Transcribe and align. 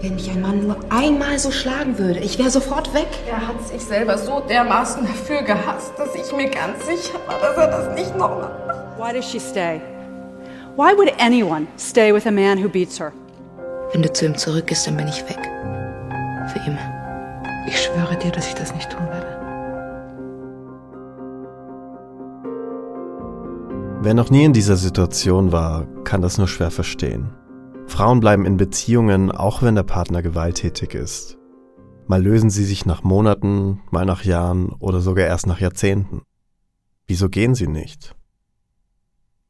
Wenn 0.00 0.14
mich 0.14 0.30
ein 0.30 0.42
Mann 0.42 0.66
nur 0.66 0.76
einmal 0.90 1.38
so 1.38 1.50
schlagen 1.50 1.98
würde, 1.98 2.20
ich 2.20 2.38
wäre 2.38 2.50
sofort 2.50 2.92
weg. 2.92 3.08
Er 3.26 3.48
hat 3.48 3.66
sich 3.66 3.82
selber 3.82 4.18
so 4.18 4.40
dermaßen 4.40 5.06
dafür 5.06 5.42
gehasst, 5.42 5.92
dass 5.96 6.14
ich 6.14 6.36
mir 6.36 6.50
ganz 6.50 6.84
sicher 6.86 7.18
war, 7.26 7.38
dass 7.40 7.56
er 7.56 7.68
das 7.68 7.94
nicht 7.94 8.16
nochmal 8.16 8.50
macht. 8.66 8.98
Why 8.98 9.14
does 9.14 9.30
she 9.30 9.40
stay? 9.40 9.80
Why 10.76 10.94
would 10.96 11.12
anyone 11.18 11.66
stay 11.78 12.12
with 12.12 12.26
a 12.26 12.30
man 12.30 12.62
who 12.62 12.68
beats 12.68 13.00
her? 13.00 13.12
Wenn 13.92 14.02
du 14.02 14.12
zu 14.12 14.26
ihm 14.26 14.36
zurückgehst, 14.36 14.86
dann 14.86 14.98
bin 14.98 15.08
ich 15.08 15.22
weg. 15.28 15.38
Für 16.48 16.58
immer. 16.66 16.78
Ich 17.66 17.80
schwöre 17.82 18.16
dir, 18.16 18.30
dass 18.30 18.46
ich 18.48 18.54
das 18.54 18.74
nicht 18.74 18.90
tun 18.90 19.06
werde. 19.08 19.26
Wer 24.02 24.12
noch 24.14 24.28
nie 24.28 24.44
in 24.44 24.52
dieser 24.52 24.76
Situation 24.76 25.52
war, 25.52 25.86
kann 26.04 26.20
das 26.20 26.36
nur 26.36 26.48
schwer 26.48 26.70
verstehen. 26.70 27.30
Frauen 27.86 28.20
bleiben 28.20 28.44
in 28.44 28.56
Beziehungen, 28.56 29.30
auch 29.30 29.62
wenn 29.62 29.74
der 29.74 29.82
Partner 29.82 30.22
gewalttätig 30.22 30.94
ist. 30.94 31.38
Mal 32.06 32.22
lösen 32.22 32.50
sie 32.50 32.64
sich 32.64 32.86
nach 32.86 33.02
Monaten, 33.02 33.80
mal 33.90 34.04
nach 34.04 34.24
Jahren 34.24 34.70
oder 34.78 35.00
sogar 35.00 35.26
erst 35.26 35.46
nach 35.46 35.60
Jahrzehnten. 35.60 36.22
Wieso 37.06 37.28
gehen 37.28 37.54
sie 37.54 37.68
nicht? 37.68 38.14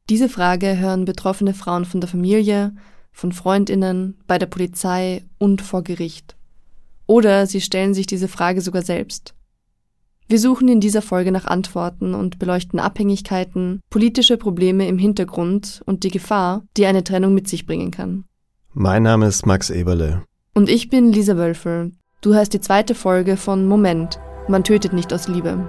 Diese 0.09 0.29
Frage 0.29 0.77
hören 0.77 1.05
betroffene 1.05 1.53
Frauen 1.53 1.85
von 1.85 1.99
der 1.99 2.09
Familie, 2.09 2.73
von 3.11 3.31
Freundinnen, 3.31 4.17
bei 4.27 4.37
der 4.37 4.45
Polizei 4.45 5.23
und 5.37 5.61
vor 5.61 5.83
Gericht. 5.83 6.37
Oder 7.07 7.47
sie 7.47 7.61
stellen 7.61 7.93
sich 7.93 8.07
diese 8.07 8.27
Frage 8.27 8.61
sogar 8.61 8.83
selbst. 8.83 9.33
Wir 10.29 10.39
suchen 10.39 10.67
in 10.67 10.81
dieser 10.81 11.01
Folge 11.01 11.31
nach 11.31 11.45
Antworten 11.45 12.13
und 12.13 12.37
beleuchten 12.37 12.81
Abhängigkeiten, 12.81 13.79
politische 13.89 14.35
Probleme 14.35 14.85
im 14.85 14.97
Hintergrund 14.97 15.81
und 15.85 16.03
die 16.03 16.11
Gefahr, 16.11 16.63
die 16.75 16.85
eine 16.85 17.05
Trennung 17.05 17.33
mit 17.33 17.47
sich 17.47 17.65
bringen 17.65 17.91
kann. 17.91 18.25
Mein 18.73 19.03
Name 19.03 19.27
ist 19.27 19.45
Max 19.45 19.69
Eberle. 19.69 20.23
Und 20.53 20.67
ich 20.67 20.89
bin 20.89 21.13
Lisa 21.13 21.37
Wölfel. 21.37 21.93
Du 22.19 22.33
hörst 22.33 22.53
die 22.53 22.59
zweite 22.59 22.93
Folge 22.93 23.37
von 23.37 23.65
Moment. 23.67 24.19
Man 24.49 24.65
tötet 24.65 24.91
nicht 24.91 25.13
aus 25.13 25.29
Liebe. 25.29 25.65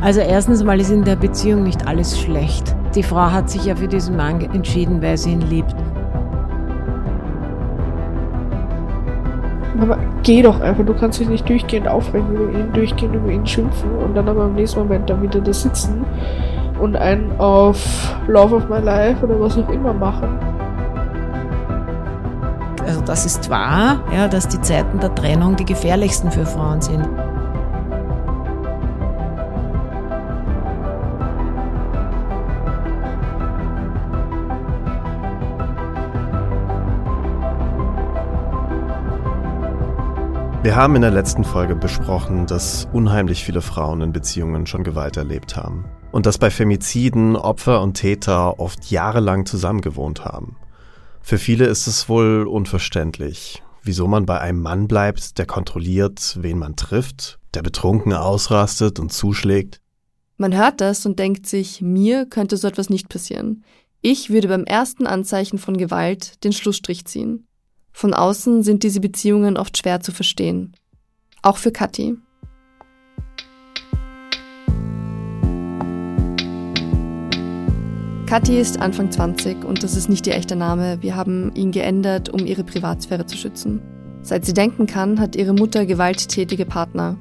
Also 0.00 0.20
erstens 0.20 0.62
mal 0.62 0.78
ist 0.78 0.90
in 0.90 1.02
der 1.02 1.16
Beziehung 1.16 1.64
nicht 1.64 1.88
alles 1.88 2.20
schlecht. 2.20 2.76
Die 2.94 3.02
Frau 3.02 3.32
hat 3.32 3.50
sich 3.50 3.64
ja 3.64 3.74
für 3.74 3.88
diesen 3.88 4.16
Mann 4.16 4.40
entschieden, 4.42 5.02
weil 5.02 5.18
sie 5.18 5.32
ihn 5.32 5.40
liebt. 5.40 5.74
Aber 9.80 9.98
geh 10.22 10.42
doch 10.42 10.60
einfach, 10.60 10.84
du 10.84 10.94
kannst 10.94 11.20
dich 11.20 11.28
nicht 11.28 11.48
durchgehend 11.48 11.88
aufregen 11.88 12.30
über 12.32 12.58
ihn, 12.58 12.72
durchgehend 12.72 13.14
über 13.14 13.30
ihn 13.30 13.46
schimpfen 13.46 13.90
und 14.04 14.14
dann 14.14 14.28
aber 14.28 14.46
im 14.46 14.54
nächsten 14.54 14.80
Moment 14.80 15.08
dann 15.10 15.22
wieder 15.22 15.40
da 15.40 15.52
sitzen 15.52 16.04
und 16.80 16.96
einen 16.96 17.32
auf 17.38 18.14
Love 18.26 18.56
of 18.56 18.68
My 18.68 18.80
Life 18.80 19.24
oder 19.24 19.40
was 19.40 19.58
auch 19.58 19.68
immer 19.68 19.92
machen. 19.92 20.38
Also 22.86 23.00
das 23.00 23.26
ist 23.26 23.50
wahr, 23.50 24.00
ja, 24.14 24.28
dass 24.28 24.48
die 24.48 24.60
Zeiten 24.60 25.00
der 25.00 25.14
Trennung 25.14 25.56
die 25.56 25.64
gefährlichsten 25.64 26.30
für 26.30 26.46
Frauen 26.46 26.80
sind. 26.80 27.06
Wir 40.66 40.74
haben 40.74 40.96
in 40.96 41.02
der 41.02 41.12
letzten 41.12 41.44
Folge 41.44 41.76
besprochen, 41.76 42.48
dass 42.48 42.88
unheimlich 42.92 43.44
viele 43.44 43.62
Frauen 43.62 44.00
in 44.00 44.12
Beziehungen 44.12 44.66
schon 44.66 44.82
Gewalt 44.82 45.16
erlebt 45.16 45.56
haben. 45.56 45.84
Und 46.10 46.26
dass 46.26 46.38
bei 46.38 46.50
Femiziden 46.50 47.36
Opfer 47.36 47.80
und 47.82 47.94
Täter 47.94 48.58
oft 48.58 48.90
jahrelang 48.90 49.46
zusammengewohnt 49.46 50.24
haben. 50.24 50.56
Für 51.22 51.38
viele 51.38 51.66
ist 51.66 51.86
es 51.86 52.08
wohl 52.08 52.48
unverständlich, 52.48 53.62
wieso 53.84 54.08
man 54.08 54.26
bei 54.26 54.40
einem 54.40 54.60
Mann 54.60 54.88
bleibt, 54.88 55.38
der 55.38 55.46
kontrolliert, 55.46 56.36
wen 56.40 56.58
man 56.58 56.74
trifft, 56.74 57.38
der 57.54 57.62
betrunken 57.62 58.12
ausrastet 58.12 58.98
und 58.98 59.12
zuschlägt. 59.12 59.80
Man 60.36 60.52
hört 60.52 60.80
das 60.80 61.06
und 61.06 61.20
denkt 61.20 61.46
sich, 61.46 61.80
mir 61.80 62.26
könnte 62.26 62.56
so 62.56 62.66
etwas 62.66 62.90
nicht 62.90 63.08
passieren. 63.08 63.62
Ich 64.00 64.30
würde 64.30 64.48
beim 64.48 64.64
ersten 64.64 65.06
Anzeichen 65.06 65.58
von 65.58 65.76
Gewalt 65.76 66.42
den 66.42 66.52
Schlussstrich 66.52 67.04
ziehen. 67.04 67.46
Von 67.98 68.12
außen 68.12 68.62
sind 68.62 68.82
diese 68.82 69.00
Beziehungen 69.00 69.56
oft 69.56 69.78
schwer 69.78 70.00
zu 70.02 70.12
verstehen. 70.12 70.74
Auch 71.40 71.56
für 71.56 71.72
Kathi. 71.72 72.18
Kathi 78.26 78.60
ist 78.60 78.78
Anfang 78.82 79.10
20 79.10 79.64
und 79.64 79.82
das 79.82 79.96
ist 79.96 80.10
nicht 80.10 80.26
ihr 80.26 80.34
echter 80.34 80.56
Name. 80.56 80.98
Wir 81.00 81.16
haben 81.16 81.54
ihn 81.54 81.72
geändert, 81.72 82.28
um 82.28 82.44
ihre 82.44 82.64
Privatsphäre 82.64 83.24
zu 83.24 83.38
schützen. 83.38 83.80
Seit 84.20 84.44
sie 84.44 84.52
denken 84.52 84.86
kann, 84.86 85.18
hat 85.18 85.34
ihre 85.34 85.54
Mutter 85.54 85.86
gewalttätige 85.86 86.66
Partner. 86.66 87.16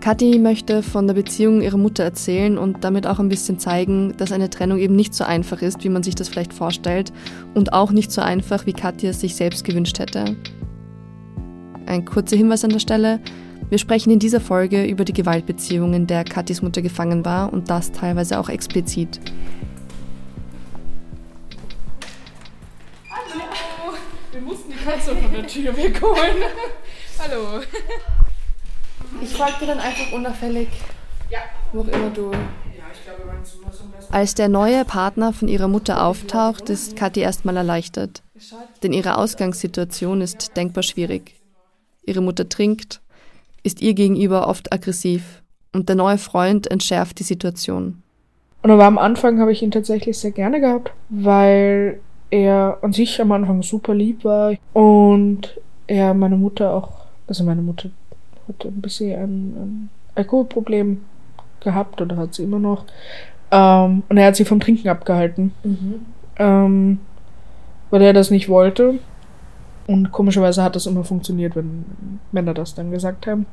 Kathi 0.00 0.38
möchte 0.38 0.82
von 0.82 1.06
der 1.06 1.12
Beziehung 1.12 1.60
ihrer 1.60 1.76
Mutter 1.76 2.02
erzählen 2.02 2.56
und 2.56 2.84
damit 2.84 3.06
auch 3.06 3.18
ein 3.18 3.28
bisschen 3.28 3.58
zeigen, 3.58 4.14
dass 4.16 4.32
eine 4.32 4.48
Trennung 4.48 4.78
eben 4.78 4.96
nicht 4.96 5.12
so 5.12 5.24
einfach 5.24 5.60
ist, 5.60 5.84
wie 5.84 5.90
man 5.90 6.02
sich 6.02 6.14
das 6.14 6.30
vielleicht 6.30 6.54
vorstellt 6.54 7.12
und 7.52 7.74
auch 7.74 7.90
nicht 7.90 8.10
so 8.10 8.22
einfach, 8.22 8.64
wie 8.64 8.72
Kathi 8.72 9.08
es 9.08 9.20
sich 9.20 9.36
selbst 9.36 9.62
gewünscht 9.62 9.98
hätte. 9.98 10.36
Ein 11.84 12.06
kurzer 12.06 12.36
Hinweis 12.36 12.64
an 12.64 12.70
der 12.70 12.78
Stelle. 12.78 13.20
Wir 13.68 13.76
sprechen 13.76 14.10
in 14.10 14.18
dieser 14.18 14.40
Folge 14.40 14.86
über 14.86 15.04
die 15.04 15.12
Gewaltbeziehung, 15.12 15.92
in 15.92 16.06
der 16.06 16.24
Kathis 16.24 16.62
Mutter 16.62 16.80
gefangen 16.80 17.26
war 17.26 17.52
und 17.52 17.68
das 17.68 17.92
teilweise 17.92 18.40
auch 18.40 18.48
explizit. 18.48 19.20
Hallo! 23.10 23.94
Wir 24.32 24.40
mussten 24.40 24.72
die 24.72 24.82
Katze 24.82 25.14
von 25.14 25.30
der 25.30 25.46
Tür 25.46 25.76
wegholen. 25.76 26.36
Hallo. 27.18 27.60
Ich 29.22 29.30
fragte 29.30 29.66
dann 29.66 29.78
einfach 29.78 30.12
unauffällig, 30.12 30.68
Ja. 31.30 31.38
wo 31.72 31.80
auch 31.80 31.88
immer 31.88 32.10
du. 32.10 32.30
Ja, 32.32 32.38
ich 32.92 33.04
glaube, 33.04 33.22
mein 33.26 33.44
Zimmer 33.44 33.70
ist 33.70 33.80
am 33.80 33.90
besten. 33.90 34.12
Als 34.14 34.34
der 34.34 34.48
neue 34.48 34.84
Partner 34.84 35.32
von 35.32 35.48
ihrer 35.48 35.68
Mutter 35.68 36.04
auftaucht, 36.04 36.70
ist 36.70 36.96
Kathi 36.96 37.20
erstmal 37.20 37.56
erleichtert. 37.56 38.22
Denn 38.82 38.92
ihre 38.92 39.16
Ausgangssituation 39.18 40.20
ist 40.20 40.56
denkbar 40.56 40.82
schwierig. 40.82 41.34
Ihre 42.06 42.22
Mutter 42.22 42.48
trinkt, 42.48 43.00
ist 43.62 43.82
ihr 43.82 43.94
gegenüber 43.94 44.48
oft 44.48 44.72
aggressiv 44.72 45.42
und 45.74 45.88
der 45.88 45.96
neue 45.96 46.18
Freund 46.18 46.70
entschärft 46.70 47.18
die 47.18 47.24
Situation. 47.24 48.02
Und 48.62 48.70
aber 48.70 48.84
am 48.84 48.98
Anfang 48.98 49.38
habe 49.40 49.52
ich 49.52 49.62
ihn 49.62 49.70
tatsächlich 49.70 50.18
sehr 50.18 50.32
gerne 50.32 50.60
gehabt, 50.60 50.92
weil 51.10 52.00
er 52.30 52.78
an 52.82 52.92
sich 52.92 53.20
am 53.20 53.32
Anfang 53.32 53.62
super 53.62 53.94
lieb 53.94 54.24
war 54.24 54.54
und 54.72 55.58
er 55.86 56.14
meine 56.14 56.36
Mutter 56.36 56.72
auch, 56.74 56.90
also 57.26 57.44
meine 57.44 57.62
Mutter 57.62 57.90
hat 58.50 58.64
ein 58.64 58.80
bisschen 58.80 59.18
ein, 59.18 59.28
ein 59.56 59.90
Alkoholproblem 60.14 61.02
gehabt 61.60 62.00
oder 62.00 62.16
hat 62.16 62.34
sie 62.34 62.42
immer 62.42 62.58
noch. 62.58 62.84
Ähm, 63.50 64.02
und 64.08 64.16
er 64.16 64.26
hat 64.26 64.36
sie 64.36 64.44
vom 64.44 64.60
Trinken 64.60 64.88
abgehalten, 64.88 65.52
ähm, 66.38 67.00
weil 67.90 68.02
er 68.02 68.12
das 68.12 68.30
nicht 68.30 68.48
wollte. 68.48 68.98
Und 69.86 70.12
komischerweise 70.12 70.62
hat 70.62 70.76
das 70.76 70.86
immer 70.86 71.02
funktioniert, 71.02 71.56
wenn 71.56 71.84
Männer 72.30 72.54
das 72.54 72.74
dann 72.74 72.92
gesagt 72.92 73.26
haben. 73.26 73.46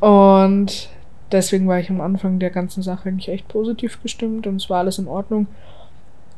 Und 0.00 0.88
deswegen 1.30 1.68
war 1.68 1.78
ich 1.78 1.90
am 1.90 2.00
Anfang 2.00 2.38
der 2.38 2.50
ganzen 2.50 2.82
Sache 2.82 3.08
eigentlich 3.08 3.28
echt 3.28 3.48
positiv 3.48 4.02
gestimmt 4.02 4.46
und 4.46 4.56
es 4.56 4.70
war 4.70 4.78
alles 4.78 4.98
in 4.98 5.08
Ordnung. 5.08 5.46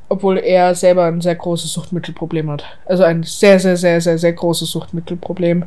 Obwohl 0.09 0.39
er 0.39 0.75
selber 0.75 1.05
ein 1.05 1.21
sehr 1.21 1.35
großes 1.37 1.73
Suchtmittelproblem 1.73 2.51
hat. 2.51 2.65
Also 2.87 3.05
ein 3.05 3.23
sehr, 3.23 3.59
sehr, 3.59 3.77
sehr, 3.77 4.01
sehr, 4.01 4.19
sehr 4.19 4.33
großes 4.33 4.71
Suchtmittelproblem. 4.71 5.65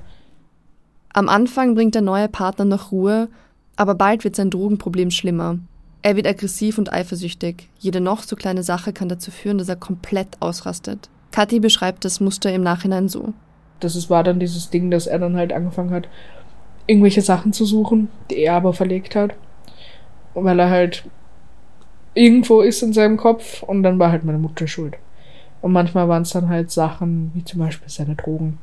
Am 1.18 1.30
Anfang 1.30 1.74
bringt 1.74 1.96
der 1.96 2.04
neue 2.04 2.28
Partner 2.28 2.64
noch 2.64 2.92
Ruhe, 2.92 3.28
aber 3.76 3.96
bald 3.96 4.24
wird 4.24 4.36
sein 4.36 4.52
Drogenproblem 4.52 5.10
schlimmer. 5.10 5.58
Er 6.04 6.16
wird 6.16 6.28
aggressiv 6.28 6.78
und 6.78 6.94
eifersüchtig. 6.94 7.70
Jede 7.80 8.02
noch 8.02 8.22
so 8.22 8.36
kleine 8.36 8.62
Sache 8.62 8.94
kann 8.94 9.10
dazu 9.10 9.32
führen, 9.32 9.58
dass 9.58 9.68
er 9.68 9.78
komplett 9.78 10.28
ausrastet. 10.42 11.10
Kathi 11.32 11.60
beschreibt 11.60 12.06
das 12.06 12.20
Muster 12.20 12.54
im 12.54 12.62
Nachhinein 12.62 13.10
so. 13.10 13.34
Das 13.80 14.12
war 14.12 14.24
dann 14.24 14.40
dieses 14.40 14.70
Ding, 14.70 14.92
dass 14.92 15.08
er 15.08 15.18
dann 15.18 15.36
halt 15.36 15.54
angefangen 15.54 15.90
hat, 15.90 16.08
irgendwelche 16.86 17.24
Sachen 17.24 17.52
zu 17.52 17.66
suchen, 17.66 18.10
die 18.30 18.38
er 18.38 18.54
aber 18.54 18.74
verlegt 18.74 19.16
hat. 19.16 19.34
Weil 20.36 20.60
er 20.60 20.70
halt 20.70 21.04
irgendwo 22.14 22.62
ist 22.62 22.84
in 22.84 22.94
seinem 22.94 23.18
Kopf 23.18 23.64
und 23.64 23.82
dann 23.82 23.98
war 23.98 24.12
halt 24.12 24.24
meine 24.24 24.38
Mutter 24.38 24.68
schuld. 24.68 24.98
Und 25.64 25.72
manchmal 25.72 26.08
waren 26.10 26.22
es 26.22 26.30
dann 26.30 26.48
halt 26.48 26.70
Sachen, 26.70 27.32
wie 27.34 27.44
zum 27.44 27.60
Beispiel 27.60 27.90
seine 27.90 28.14
Drogen. 28.14 28.60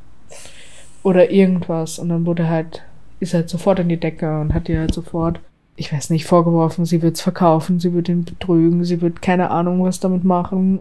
Oder 1.04 1.30
irgendwas. 1.30 2.00
Und 2.00 2.08
dann 2.08 2.26
wurde 2.26 2.48
halt, 2.48 2.82
ist 3.20 3.34
er 3.34 3.40
halt 3.40 3.50
sofort 3.50 3.78
in 3.78 3.88
die 3.88 4.00
Decke 4.00 4.40
und 4.40 4.52
hat 4.52 4.68
ihr 4.68 4.80
halt 4.80 4.92
sofort, 4.92 5.38
ich 5.76 5.92
weiß 5.92 6.10
nicht, 6.10 6.26
vorgeworfen, 6.26 6.84
sie 6.84 7.02
wird's 7.02 7.20
verkaufen, 7.20 7.78
sie 7.78 7.92
wird 7.92 8.08
ihn 8.08 8.24
betrügen, 8.24 8.84
sie 8.84 9.00
wird 9.00 9.22
keine 9.22 9.50
Ahnung 9.52 9.84
was 9.84 10.00
damit 10.00 10.24
machen. 10.24 10.80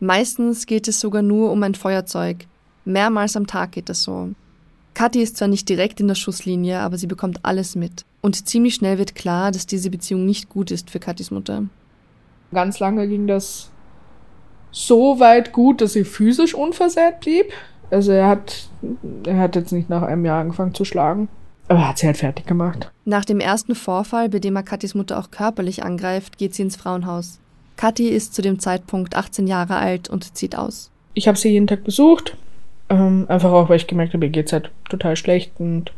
Meistens 0.00 0.66
geht 0.66 0.88
es 0.88 1.00
sogar 1.00 1.22
nur 1.22 1.50
um 1.52 1.62
ein 1.62 1.74
Feuerzeug. 1.74 2.46
Mehrmals 2.84 3.36
am 3.36 3.46
Tag 3.46 3.72
geht 3.72 3.88
es 3.88 4.02
so. 4.02 4.30
Kathi 4.94 5.22
ist 5.22 5.36
zwar 5.36 5.48
nicht 5.48 5.68
direkt 5.68 6.00
in 6.00 6.08
der 6.08 6.16
Schusslinie, 6.16 6.80
aber 6.80 6.98
sie 6.98 7.06
bekommt 7.06 7.40
alles 7.44 7.76
mit. 7.76 8.04
Und 8.20 8.46
ziemlich 8.48 8.74
schnell 8.74 8.98
wird 8.98 9.14
klar, 9.14 9.50
dass 9.50 9.66
diese 9.66 9.90
Beziehung 9.90 10.26
nicht 10.26 10.48
gut 10.48 10.70
ist 10.70 10.90
für 10.90 10.98
Kathis 10.98 11.30
Mutter. 11.30 11.64
Ganz 12.52 12.78
lange 12.80 13.08
ging 13.08 13.26
das 13.26 13.70
so 14.70 15.20
weit 15.20 15.52
gut, 15.52 15.80
dass 15.80 15.92
sie 15.92 16.04
physisch 16.04 16.54
unversehrt 16.54 17.20
blieb. 17.20 17.52
Also 17.92 18.12
er 18.12 18.26
hat, 18.26 18.68
er 19.26 19.38
hat 19.38 19.54
jetzt 19.54 19.72
nicht 19.72 19.90
nach 19.90 20.02
einem 20.02 20.24
Jahr 20.24 20.40
angefangen 20.40 20.74
zu 20.74 20.84
schlagen. 20.84 21.28
Aber 21.68 21.80
er 21.80 21.88
hat 21.88 21.98
sie 21.98 22.06
halt 22.06 22.16
fertig 22.16 22.46
gemacht. 22.46 22.90
Nach 23.04 23.24
dem 23.24 23.38
ersten 23.38 23.74
Vorfall, 23.74 24.28
bei 24.28 24.38
dem 24.38 24.56
er 24.56 24.62
Katis 24.62 24.94
Mutter 24.94 25.18
auch 25.18 25.30
körperlich 25.30 25.84
angreift, 25.84 26.38
geht 26.38 26.54
sie 26.54 26.62
ins 26.62 26.76
Frauenhaus. 26.76 27.38
Kathi 27.76 28.08
ist 28.08 28.34
zu 28.34 28.42
dem 28.42 28.58
Zeitpunkt 28.58 29.16
18 29.16 29.46
Jahre 29.46 29.76
alt 29.76 30.08
und 30.08 30.36
zieht 30.36 30.56
aus. 30.56 30.90
Ich 31.14 31.28
habe 31.28 31.38
sie 31.38 31.50
jeden 31.50 31.66
Tag 31.66 31.84
besucht. 31.84 32.36
Ähm, 32.88 33.26
einfach 33.28 33.52
auch, 33.52 33.68
weil 33.68 33.76
ich 33.76 33.86
gemerkt 33.86 34.14
habe, 34.14 34.26
ihr 34.26 34.32
geht's 34.32 34.52
halt 34.52 34.70
total 34.88 35.16
schlecht 35.16 35.52
und 35.58 35.92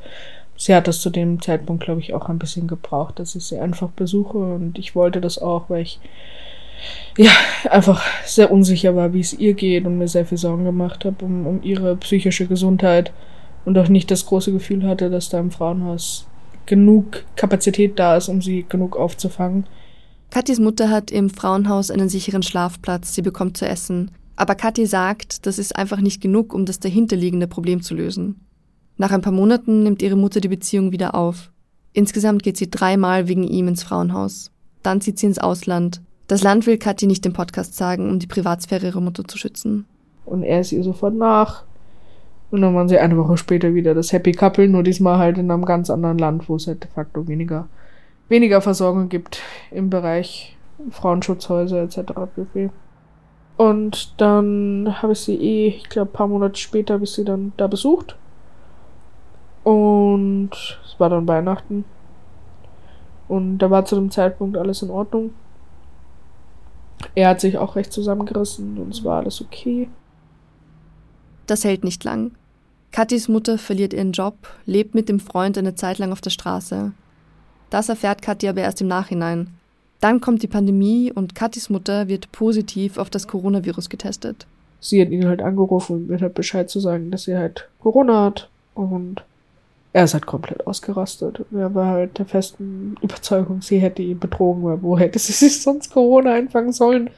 sie 0.57 0.75
hat 0.75 0.87
das 0.89 1.01
zu 1.01 1.11
dem 1.11 1.41
Zeitpunkt, 1.41 1.85
glaube 1.85 2.01
ich, 2.01 2.15
auch 2.15 2.29
ein 2.29 2.39
bisschen 2.39 2.67
gebraucht, 2.67 3.19
dass 3.19 3.35
ich 3.35 3.45
sie 3.45 3.59
einfach 3.59 3.89
besuche 3.91 4.39
und 4.39 4.79
ich 4.79 4.95
wollte 4.95 5.21
das 5.21 5.39
auch, 5.39 5.71
weil 5.71 5.83
ich 5.83 6.01
ja 7.17 7.31
einfach 7.71 8.03
sehr 8.25 8.51
unsicher 8.51 8.97
war, 8.97 9.13
wie 9.13 9.21
es 9.21 9.33
ihr 9.33 9.55
geht 9.55 9.87
und 9.87 9.99
mir 9.99 10.09
sehr 10.09 10.27
viel 10.27 10.39
Sorgen 10.39 10.65
gemacht 10.65 11.05
habe 11.05 11.25
um, 11.25 11.47
um 11.47 11.63
ihre 11.63 11.97
psychische 11.97 12.47
Gesundheit 12.47 13.13
und 13.65 13.79
auch 13.79 13.89
nicht 13.89 14.11
das 14.11 14.27
große 14.27 14.53
Gefühl 14.53 14.87
hatte, 14.87 15.11
dass 15.11 15.29
da 15.29 15.39
im 15.39 15.51
Frauenhaus 15.51 16.27
genug 16.67 17.25
Kapazität 17.37 17.99
da 17.99 18.17
ist, 18.17 18.29
um 18.29 18.43
sie 18.43 18.65
genug 18.69 18.97
aufzufangen. 18.97 19.67
Kathis 20.31 20.59
Mutter 20.59 20.91
hat 20.91 21.11
im 21.11 21.31
Frauenhaus 21.31 21.91
einen 21.91 22.09
sicheren 22.09 22.43
Schlafplatz, 22.43 23.15
sie 23.15 23.23
bekommt 23.23 23.57
zu 23.57 23.67
essen. 23.67 24.11
Aber 24.37 24.57
Kathi 24.57 24.87
sagt, 24.87 25.47
das 25.47 25.59
ist 25.59 25.77
einfach 25.77 26.01
nicht 26.01 26.21
genug, 26.21 26.55
um 26.55 26.67
das 26.67 26.81
dahinterliegende 26.81 27.47
Problem 27.47 27.83
zu 27.83 27.95
lösen. 27.95 28.41
Nach 28.97 29.13
ein 29.13 29.21
paar 29.21 29.33
Monaten 29.33 29.83
nimmt 29.83 30.03
ihre 30.03 30.17
Mutter 30.17 30.41
die 30.41 30.49
Beziehung 30.49 30.93
wieder 30.93 31.15
auf. 31.15 31.53
Insgesamt 31.93 32.43
geht 32.43 32.57
sie 32.57 32.71
dreimal 32.71 33.29
wegen 33.29 33.45
ihm 33.45 33.69
ins 33.69 33.85
Frauenhaus. 33.85 34.51
Dann 34.83 35.01
zieht 35.01 35.19
sie 35.19 35.27
ins 35.27 35.39
Ausland. 35.39 36.01
Das 36.27 36.43
Land 36.43 36.67
will 36.67 36.79
Kathi 36.79 37.07
nicht 37.07 37.27
im 37.27 37.35
Podcast 37.35 37.77
sagen, 37.77 38.09
um 38.09 38.19
die 38.19 38.27
Privatsphäre 38.27 38.87
ihrer 38.87 39.01
Mutter 39.01 39.25
zu 39.25 39.37
schützen. 39.37 39.87
Und 40.25 40.43
er 40.43 40.61
ist 40.61 40.73
ihr 40.73 40.83
sofort 40.83 41.15
nach. 41.15 41.65
Und 42.51 42.63
dann 42.63 42.75
waren 42.75 42.89
sie 42.89 42.99
eine 42.99 43.17
Woche 43.19 43.37
später 43.37 43.75
wieder 43.75 43.95
das 43.95 44.13
Happy 44.13 44.33
Couple, 44.33 44.69
nur 44.69 44.83
diesmal 44.83 45.19
halt 45.19 45.39
in 45.39 45.51
einem 45.51 45.65
ganz 45.65 45.91
anderen 45.91 46.19
Land, 46.19 46.49
wo 46.49 46.57
es 46.57 46.67
halt 46.67 46.85
de 46.85 46.91
facto 46.91 47.27
weniger, 47.29 47.69
weniger 48.29 48.61
Versorgung 48.61 49.09
gibt 49.09 49.43
im 49.71 49.91
Bereich 49.91 50.57
Frauenschutzhäuser 50.91 51.83
etc. 51.83 52.13
pp. 52.35 52.71
Und 53.57 54.21
dann 54.21 55.03
habe 55.03 55.13
ich 55.13 55.21
sie 55.21 55.37
eh, 55.37 55.69
ich 55.69 55.89
glaube, 55.89 56.11
ein 56.11 56.15
paar 56.15 56.29
Monate 56.29 56.59
später 56.59 56.95
habe 56.95 57.05
ich 57.05 57.11
sie 57.11 57.25
dann 57.25 57.53
da 57.57 57.67
besucht. 57.67 58.17
Und 59.63 60.51
es 60.85 60.99
war 60.99 61.11
dann 61.11 61.29
Weihnachten. 61.29 61.85
Und 63.29 63.59
da 63.59 63.71
war 63.71 63.85
zu 63.85 63.95
dem 63.95 64.11
Zeitpunkt 64.11 64.57
alles 64.57 64.83
in 64.83 64.91
Ordnung. 64.91 65.31
Er 67.15 67.29
hat 67.29 67.41
sich 67.41 67.59
auch 67.59 67.77
recht 67.77 67.93
zusammengerissen 67.93 68.79
und 68.79 68.93
es 68.93 69.05
war 69.05 69.21
alles 69.21 69.41
okay. 69.41 69.89
Das 71.47 71.65
hält 71.65 71.85
nicht 71.85 72.03
lang. 72.05 72.33
Kathis 72.91 73.29
Mutter 73.29 73.59
verliert 73.59 73.93
ihren 73.93 74.13
Job, 74.13 74.35
lebt 74.67 74.95
mit 74.95 75.09
dem 75.09 75.21
Freund 75.21 75.59
eine 75.59 75.75
Zeit 75.75 75.99
lang 75.99 76.13
auf 76.13 76.21
der 76.21 76.31
Straße. 76.31 76.93
Das 77.71 77.89
erfährt 77.89 78.23
Kathi 78.23 78.49
aber 78.49 78.61
erst 78.61 78.81
im 78.81 78.89
Nachhinein. 78.89 79.49
Dann 80.01 80.21
kommt 80.21 80.43
die 80.43 80.49
Pandemie 80.49 81.11
und 81.13 81.35
Kathis 81.35 81.71
Mutter 81.71 82.09
wird 82.09 82.31
positiv 82.31 82.99
auf 82.99 83.11
das 83.11 83.27
Coronavirus 83.27 83.89
getestet. 83.89 84.47
Sie 84.81 85.01
hat 85.01 85.09
ihn 85.09 85.27
halt 85.27 85.41
angerufen 85.41 85.97
und 85.97 86.09
mir 86.09 86.21
halt 86.21 86.35
Bescheid 86.35 86.69
zu 86.69 86.79
sagen, 86.79 87.11
dass 87.11 87.25
sie 87.25 87.37
halt 87.37 87.69
Corona 87.81 88.27
hat. 88.27 88.51
Und 88.75 89.23
er 89.95 90.05
ist 90.05 90.13
halt 90.13 90.27
komplett 90.27 90.67
ausgerastet. 90.67 91.45
Er 91.53 91.73
war 91.73 91.87
halt 91.87 92.19
der 92.19 92.27
festen 92.27 92.97
Überzeugung, 93.01 93.63
sie 93.63 93.79
hätte 93.79 94.03
ihn 94.03 94.19
betrogen, 94.19 94.65
weil 94.65 94.83
wo 94.83 94.99
hätte 94.99 95.19
sie 95.21 95.33
sich 95.33 95.63
sonst 95.63 95.93
Corona 95.93 96.33
einfangen 96.33 96.73
sollen? 96.73 97.11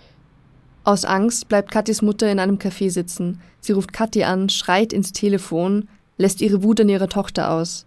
Aus 0.84 1.06
Angst 1.06 1.48
bleibt 1.48 1.70
Kathis 1.72 2.02
Mutter 2.02 2.30
in 2.30 2.38
einem 2.38 2.58
Café 2.58 2.90
sitzen. 2.90 3.40
Sie 3.60 3.72
ruft 3.72 3.94
Kathi 3.94 4.24
an, 4.24 4.50
schreit 4.50 4.92
ins 4.92 5.12
Telefon, 5.12 5.88
lässt 6.18 6.42
ihre 6.42 6.62
Wut 6.62 6.80
an 6.80 6.90
ihrer 6.90 7.08
Tochter 7.08 7.50
aus. 7.50 7.86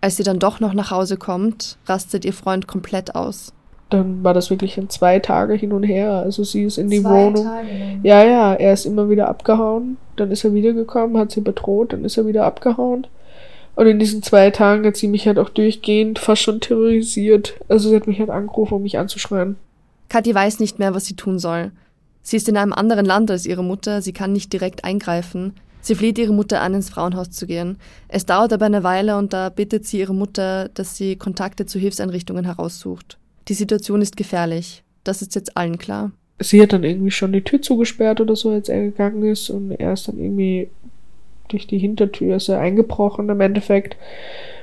Als 0.00 0.16
sie 0.16 0.24
dann 0.24 0.40
doch 0.40 0.58
noch 0.58 0.74
nach 0.74 0.90
Hause 0.90 1.16
kommt, 1.16 1.78
rastet 1.86 2.24
ihr 2.24 2.32
Freund 2.32 2.66
komplett 2.66 3.14
aus. 3.14 3.52
Dann 3.88 4.22
war 4.24 4.34
das 4.34 4.50
wirklich 4.50 4.76
in 4.76 4.90
zwei 4.90 5.20
Tage 5.20 5.54
hin 5.54 5.72
und 5.72 5.84
her. 5.84 6.12
Also 6.12 6.42
sie 6.42 6.64
ist 6.64 6.76
in 6.76 6.90
die 6.90 7.02
Zwei 7.02 7.26
Wohnung. 7.26 7.44
Tage. 7.44 8.00
Ja, 8.02 8.24
ja, 8.24 8.54
er 8.54 8.72
ist 8.72 8.84
immer 8.84 9.08
wieder 9.08 9.28
abgehauen. 9.28 9.96
Dann 10.16 10.32
ist 10.32 10.44
er 10.44 10.52
wiedergekommen, 10.52 11.16
hat 11.16 11.30
sie 11.30 11.40
bedroht, 11.40 11.92
dann 11.92 12.04
ist 12.04 12.18
er 12.18 12.26
wieder 12.26 12.44
abgehauen. 12.44 13.06
Und 13.78 13.86
in 13.86 14.00
diesen 14.00 14.24
zwei 14.24 14.50
Tagen 14.50 14.84
hat 14.84 14.96
sie 14.96 15.06
mich 15.06 15.28
halt 15.28 15.38
auch 15.38 15.50
durchgehend 15.50 16.18
fast 16.18 16.42
schon 16.42 16.58
terrorisiert. 16.58 17.54
Also 17.68 17.90
sie 17.90 17.94
hat 17.94 18.08
mich 18.08 18.18
halt 18.18 18.28
angerufen, 18.28 18.74
um 18.74 18.82
mich 18.82 18.98
anzuschreien. 18.98 19.54
Kathi 20.08 20.34
weiß 20.34 20.58
nicht 20.58 20.80
mehr, 20.80 20.96
was 20.96 21.04
sie 21.04 21.14
tun 21.14 21.38
soll. 21.38 21.70
Sie 22.20 22.36
ist 22.36 22.48
in 22.48 22.56
einem 22.56 22.72
anderen 22.72 23.06
Land 23.06 23.30
als 23.30 23.46
ihre 23.46 23.62
Mutter, 23.62 24.02
sie 24.02 24.12
kann 24.12 24.32
nicht 24.32 24.52
direkt 24.52 24.82
eingreifen. 24.82 25.52
Sie 25.80 25.94
fleht 25.94 26.18
ihre 26.18 26.32
Mutter 26.32 26.60
an, 26.60 26.74
ins 26.74 26.90
Frauenhaus 26.90 27.30
zu 27.30 27.46
gehen. 27.46 27.78
Es 28.08 28.26
dauert 28.26 28.52
aber 28.52 28.66
eine 28.66 28.82
Weile 28.82 29.16
und 29.16 29.32
da 29.32 29.48
bittet 29.48 29.86
sie 29.86 30.00
ihre 30.00 30.12
Mutter, 30.14 30.70
dass 30.70 30.96
sie 30.96 31.14
Kontakte 31.14 31.64
zu 31.64 31.78
Hilfseinrichtungen 31.78 32.46
heraussucht. 32.46 33.16
Die 33.46 33.54
Situation 33.54 34.02
ist 34.02 34.16
gefährlich. 34.16 34.82
Das 35.04 35.22
ist 35.22 35.36
jetzt 35.36 35.56
allen 35.56 35.78
klar. 35.78 36.10
Sie 36.40 36.60
hat 36.60 36.72
dann 36.72 36.82
irgendwie 36.82 37.12
schon 37.12 37.32
die 37.32 37.42
Tür 37.42 37.62
zugesperrt 37.62 38.20
oder 38.20 38.34
so, 38.34 38.50
als 38.50 38.68
er 38.68 38.80
gegangen 38.80 39.22
ist. 39.22 39.50
Und 39.50 39.70
er 39.70 39.92
ist 39.92 40.08
dann 40.08 40.18
irgendwie 40.18 40.68
durch 41.48 41.66
die 41.66 41.78
Hintertür 41.78 42.36
ist 42.36 42.48
er 42.48 42.60
eingebrochen 42.60 43.28
im 43.28 43.40
Endeffekt. 43.40 43.96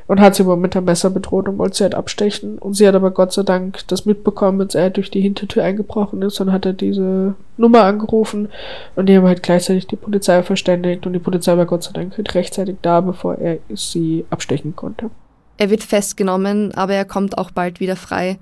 Und 0.08 0.22
hat 0.22 0.36
sie 0.36 0.44
aber 0.44 0.56
mit 0.56 0.76
einem 0.76 0.86
Messer 0.86 1.10
bedroht 1.10 1.50
und 1.50 1.58
wollte 1.58 1.78
sie 1.78 1.84
halt 1.84 1.96
abstechen. 1.96 2.60
Und 2.60 2.76
sie 2.76 2.88
hat 2.88 2.94
aber 2.94 3.10
Gott 3.10 3.34
sei 3.34 3.42
Dank 3.42 3.88
das 3.88 4.06
mitbekommen, 4.06 4.62
als 4.62 4.76
er 4.76 4.92
durch 4.92 5.10
die 5.10 5.22
Hintertür 5.22 5.64
eingebrochen 5.64 6.22
ist. 6.22 6.40
Dann 6.40 6.52
hat 6.52 6.68
er 6.68 6.74
diese 6.74 7.34
Nummer 7.58 7.86
angerufen 7.86 8.50
und 8.96 9.08
die 9.10 9.18
haben 9.18 9.26
halt 9.26 9.42
gleichzeitig 9.42 9.88
die 9.88 9.96
Polizei 9.96 10.44
verständigt. 10.44 11.08
Und 11.08 11.14
die 11.14 11.20
Polizei 11.20 11.58
war 11.58 11.66
Gott 11.66 11.84
sei 11.84 11.92
Dank 11.94 12.18
halt 12.18 12.36
rechtzeitig 12.36 12.76
da, 12.84 13.02
bevor 13.02 13.40
er 13.40 13.58
sie 13.74 14.26
abstechen 14.30 14.76
konnte. 14.76 15.10
Er 15.58 15.72
wird 15.72 15.82
festgenommen, 15.82 16.72
aber 16.76 16.94
er 16.94 17.06
kommt 17.06 17.40
auch 17.40 17.50
bald 17.50 17.80
wieder 17.80 17.96
frei. 17.96 18.38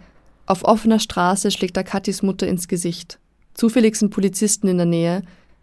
Auf 0.45 0.65
offener 0.65 0.99
Straße 0.99 1.49
schlägt 1.51 1.77
er 1.77 1.85
Kathis 1.85 2.23
Mutter 2.23 2.45
ins 2.45 2.67
Gesicht. 2.67 3.19
Zufällig 3.53 3.95
sind 3.95 4.09
Polizisten 4.09 4.67
in 4.67 4.77
der 4.77 4.85
Nähe. 4.85 5.21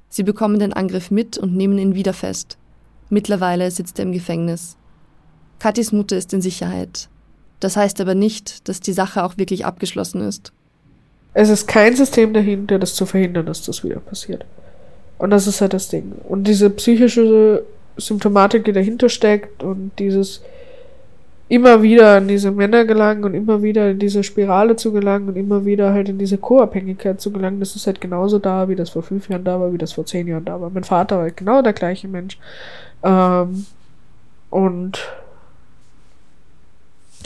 Sie 0.09 0.23
bekommen 0.23 0.59
den 0.59 0.73
Angriff 0.73 1.11
mit 1.11 1.37
und 1.37 1.55
nehmen 1.55 1.79
ihn 1.79 1.95
wieder 1.95 2.13
fest. 2.13 2.57
Mittlerweile 3.11 3.71
sitzt 3.71 3.99
er 3.99 4.05
im 4.05 4.13
Gefängnis. 4.13 4.77
Kathis 5.59 5.93
Mutter 5.93 6.17
ist 6.17 6.33
in 6.33 6.41
Sicherheit. 6.41 7.09
Das 7.59 7.77
heißt 7.77 8.01
aber 8.01 8.15
nicht, 8.15 8.69
dass 8.69 8.81
die 8.81 8.93
Sache 8.93 9.23
auch 9.23 9.37
wirklich 9.37 9.67
abgeschlossen 9.67 10.23
ist. 10.23 10.53
Es 11.35 11.49
ist 11.49 11.69
kein 11.69 11.95
System 11.95 12.33
dahinter, 12.33 12.79
das 12.79 12.95
zu 12.95 13.07
verhindern, 13.07 13.47
dass 13.47 13.65
das 13.65 13.85
wieder 13.85 14.01
passiert. 14.01 14.47
Und 15.19 15.31
das 15.31 15.47
ist 15.47 15.61
halt 15.61 15.75
das 15.75 15.89
Ding. 15.89 16.13
Und 16.29 16.45
diese 16.45 16.71
psychische 16.71 17.65
Symptomatik, 17.97 18.65
die 18.65 18.73
dahinter 18.73 19.09
steckt 19.09 19.63
und 19.63 19.93
dieses 19.99 20.41
immer 21.51 21.83
wieder 21.83 22.17
an 22.19 22.29
diese 22.29 22.53
Männer 22.53 22.85
gelangen 22.85 23.25
und 23.25 23.35
immer 23.35 23.61
wieder 23.61 23.91
in 23.91 23.99
diese 23.99 24.23
Spirale 24.23 24.77
zu 24.77 24.93
gelangen 24.93 25.29
und 25.29 25.37
immer 25.37 25.65
wieder 25.65 25.93
halt 25.93 26.09
in 26.09 26.17
diese 26.17 26.39
Co-Abhängigkeit 26.39 27.21
zu 27.21 27.33
gelangen, 27.33 27.59
das 27.59 27.75
ist 27.75 27.89
halt 27.89 28.01
genauso 28.01 28.39
da, 28.39 28.69
wie 28.69 28.77
das 28.77 28.91
vor 28.91 29.03
fünf 29.03 29.29
Jahren 29.29 29.43
da 29.43 29.59
war, 29.59 29.73
wie 29.73 29.79
das 29.79 29.95
vor 29.95 30.07
zehn 30.07 30.29
Jahren 30.29 30.45
da 30.45 30.61
war. 30.61 30.71
Mein 30.71 30.85
Vater 30.85 31.17
war 31.17 31.25
halt 31.25 31.37
genau 31.37 31.61
der 31.61 31.73
gleiche 31.73 32.07
Mensch. 32.07 32.39
Ähm, 33.03 33.67
und 34.51 35.01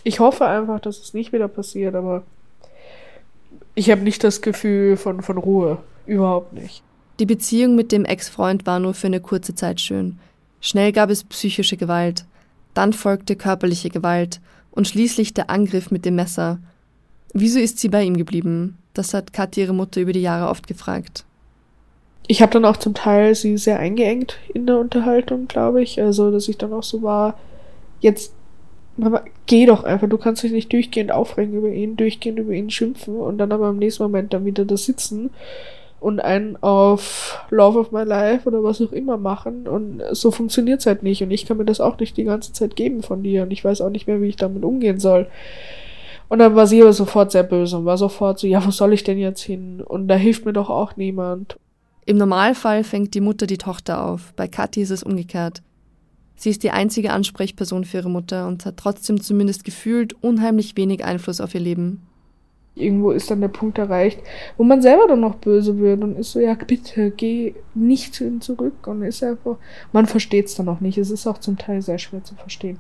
ich 0.05 0.21
hoffe 0.21 0.47
einfach, 0.47 0.81
dass 0.81 1.01
es 1.01 1.13
nicht 1.13 1.35
wieder 1.35 1.49
passiert, 1.49 1.95
aber 1.95 2.23
ich 3.75 3.91
habe 3.91 4.01
nicht 4.01 4.25
das 4.25 4.41
Gefühl 4.41 4.97
von, 4.97 5.21
von 5.21 5.37
Ruhe. 5.37 5.79
Überhaupt 6.07 6.55
nicht. 6.55 6.83
Die 7.19 7.27
Beziehung 7.27 7.75
mit 7.75 7.93
dem 7.93 8.07
Ex-Freund 8.07 8.65
war 8.65 8.81
nur 8.81 8.95
für 8.95 9.09
eine 9.09 9.21
kurze 9.21 9.55
Zeit 9.55 9.83
schön. 9.83 10.19
Schnell 10.63 10.93
gab 10.93 11.11
es 11.11 11.25
psychische 11.25 11.77
Gewalt, 11.77 12.25
dann 12.75 12.93
folgte 12.93 13.37
körperliche 13.37 13.89
Gewalt 13.89 14.41
und 14.71 14.89
schließlich 14.89 15.35
der 15.35 15.51
Angriff 15.51 15.91
mit 15.91 16.05
dem 16.05 16.17
Messer. 16.17 16.59
Wieso 17.33 17.59
ist 17.59 17.79
sie 17.79 17.89
bei 17.89 18.03
ihm 18.03 18.17
geblieben? 18.17 18.79
Das 18.93 19.15
hat 19.15 19.33
Kathi 19.33 19.61
ihre 19.61 19.75
Mutter 19.75 20.01
über 20.01 20.13
die 20.13 20.23
Jahre 20.23 20.51
oft 20.51 20.67
gefragt. 20.67 21.25
Ich 22.27 22.43
habe 22.43 22.53
dann 22.53 22.65
auch 22.65 22.77
zum 22.77 22.95
Teil 22.95 23.35
sie 23.35 23.57
sehr 23.59 23.79
eingeengt 23.79 24.39
in 24.53 24.67
der 24.67 24.79
Unterhaltung, 24.79 25.47
glaube 25.47 25.83
ich. 25.83 26.01
Also, 26.01 26.31
dass 26.31 26.49
ich 26.49 26.59
dann 26.59 26.73
auch 26.73 26.83
so 26.83 27.03
war, 27.03 27.39
jetzt 28.01 28.33
Mama, 28.97 29.25
geh 29.47 29.67
doch 29.67 29.83
einfach, 29.83 30.09
du 30.09 30.19
kannst 30.19 30.45
dich 30.45 30.53
nicht 30.53 30.73
durchgehend 30.73 31.11
aufregen 31.11 31.55
über 31.55 31.69
ihn, 31.69 31.97
durchgehend 31.97 32.39
über 32.39 32.53
ihn 32.53 32.71
schimpfen 32.71 33.17
und 33.17 33.39
dann 33.39 33.51
aber 33.51 33.71
im 33.71 33.79
nächsten 33.79 34.05
Moment 34.05 34.33
dann 34.33 34.45
wieder 34.45 34.65
da 34.65 34.77
sitzen 34.77 35.31
und 36.05 36.21
einen 36.21 36.63
auf 36.63 37.47
Love 37.49 37.79
of 37.79 37.91
My 37.91 38.03
Life 38.03 38.47
oder 38.47 38.63
was 38.63 38.83
auch 38.83 38.93
immer 38.93 39.17
machen 39.17 39.67
und 39.67 40.03
so 40.13 40.31
funktioniert's 40.31 40.85
halt 40.85 41.03
nicht 41.03 41.23
und 41.23 41.31
ich 41.31 41.47
kann 41.47 41.57
mir 41.57 41.65
das 41.65 41.81
auch 41.81 41.99
nicht 41.99 42.19
die 42.19 42.25
ganze 42.25 42.53
Zeit 42.53 42.77
geben 42.77 43.03
von 43.03 43.23
dir 43.23 43.45
und 43.45 43.51
ich 43.51 43.65
weiß 43.65 43.81
auch 43.81 43.89
nicht 43.89 44.07
mehr, 44.07 44.21
wie 44.21 44.29
ich 44.29 44.37
damit 44.37 44.65
umgehen 44.65 45.01
soll. 45.01 45.29
Und 46.29 46.41
dann 46.41 46.55
war 46.57 46.67
sie 46.67 46.83
aber 46.83 46.93
sofort 46.93 47.33
sehr 47.33 47.43
böse 47.43 47.79
und 47.79 47.87
war 47.87 47.97
sofort 47.97 48.39
so, 48.39 48.47
ja, 48.47 48.63
wo 48.67 48.71
soll 48.71 48.93
ich 48.93 49.03
denn 49.03 49.17
jetzt 49.17 49.41
hin? 49.41 49.81
Und 49.81 50.09
da 50.09 50.15
hilft 50.15 50.45
mir 50.45 50.53
doch 50.53 50.69
auch 50.69 50.95
niemand. 50.97 51.57
Im 52.05 52.19
Normalfall 52.19 52.85
fängt 52.85 53.15
die 53.15 53.23
Mutter 53.23 53.47
die 53.47 53.57
Tochter 53.57 54.05
auf. 54.05 54.35
Bei 54.37 54.47
Kathi 54.47 54.83
ist 54.83 54.91
es 54.91 55.03
umgekehrt. 55.03 55.63
Sie 56.37 56.51
ist 56.51 56.63
die 56.65 56.71
einzige 56.71 57.13
Ansprechperson 57.13 57.85
für 57.85 57.99
ihre 57.99 58.11
Mutter 58.11 58.47
und 58.47 58.67
hat 58.67 58.77
trotzdem 58.77 59.23
zumindest 59.23 59.65
gefühlt 59.65 60.13
unheimlich 60.23 60.77
wenig 60.77 61.03
Einfluss 61.03 61.41
auf 61.41 61.55
ihr 61.55 61.61
Leben. 61.61 62.03
Irgendwo 62.77 63.13
ist 63.13 63.31
dann 63.31 63.41
der 63.41 63.49
Punkt 63.49 63.79
erreicht, 63.79 64.19
wo 64.57 64.65
man 64.65 64.83
selber 64.83 65.07
dann 65.07 65.21
noch 65.21 65.37
böse 65.37 65.79
wird 65.79 66.03
und 66.03 66.19
ist 66.19 66.33
so, 66.33 66.41
ja, 66.41 66.55
bitte, 66.55 67.13
geh 67.13 67.55
nicht 67.75 68.15
zu 68.15 68.25
ihm 68.25 68.41
zurück. 68.41 68.87
Und 68.89 69.03
ist 69.03 69.23
einfach, 69.23 69.57
man 69.93 70.07
versteht 70.07 70.47
es 70.47 70.57
dann 70.57 70.69
auch 70.69 70.81
nicht. 70.81 70.99
Es 70.99 71.11
ist 71.11 71.27
auch 71.29 71.39
zum 71.39 71.57
Teil 71.57 71.83
sehr 71.83 71.99
schwer 71.99 72.25
zu 72.25 72.35
verstehen. 72.35 72.79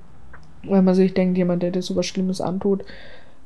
Weil 0.65 0.83
man 0.83 0.97
sich 0.97 1.15
denkt, 1.15 1.39
jemand, 1.39 1.63
der 1.63 1.71
dir 1.71 1.83
so 1.83 1.95
was 1.95 2.07
Schlimmes 2.07 2.41
antut, 2.41 2.85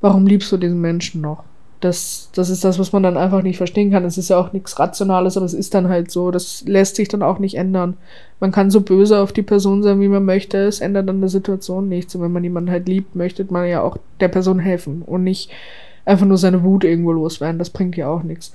warum 0.00 0.26
liebst 0.26 0.50
du 0.50 0.56
diesen 0.56 0.80
Menschen 0.80 1.20
noch? 1.20 1.44
Das, 1.80 2.30
das 2.34 2.48
ist 2.48 2.64
das, 2.64 2.78
was 2.78 2.92
man 2.92 3.02
dann 3.02 3.16
einfach 3.18 3.42
nicht 3.42 3.58
verstehen 3.58 3.90
kann. 3.92 4.04
Es 4.04 4.18
ist 4.18 4.30
ja 4.30 4.38
auch 4.40 4.52
nichts 4.52 4.78
Rationales, 4.78 5.36
aber 5.36 5.46
es 5.46 5.54
ist 5.54 5.74
dann 5.74 5.88
halt 5.88 6.10
so. 6.10 6.30
Das 6.30 6.64
lässt 6.66 6.96
sich 6.96 7.08
dann 7.08 7.22
auch 7.22 7.38
nicht 7.38 7.56
ändern. 7.56 7.98
Man 8.40 8.52
kann 8.52 8.70
so 8.70 8.80
böse 8.80 9.20
auf 9.20 9.32
die 9.32 9.42
Person 9.42 9.82
sein, 9.82 10.00
wie 10.00 10.08
man 10.08 10.24
möchte. 10.24 10.58
Es 10.58 10.80
ändert 10.80 11.08
an 11.08 11.20
der 11.20 11.28
Situation 11.28 11.88
nichts. 11.88 12.14
Und 12.14 12.22
wenn 12.22 12.32
man 12.32 12.42
jemanden 12.42 12.70
halt 12.70 12.88
liebt, 12.88 13.14
möchte 13.14 13.46
man 13.50 13.68
ja 13.68 13.82
auch 13.82 13.98
der 14.18 14.28
Person 14.28 14.58
helfen 14.58 15.02
und 15.02 15.22
nicht 15.22 15.50
einfach 16.08 16.26
nur 16.26 16.38
seine 16.38 16.62
Wut 16.64 16.84
irgendwo 16.84 17.12
loswerden. 17.12 17.58
Das 17.58 17.70
bringt 17.70 17.96
ja 17.96 18.08
auch 18.08 18.22
nichts. 18.22 18.52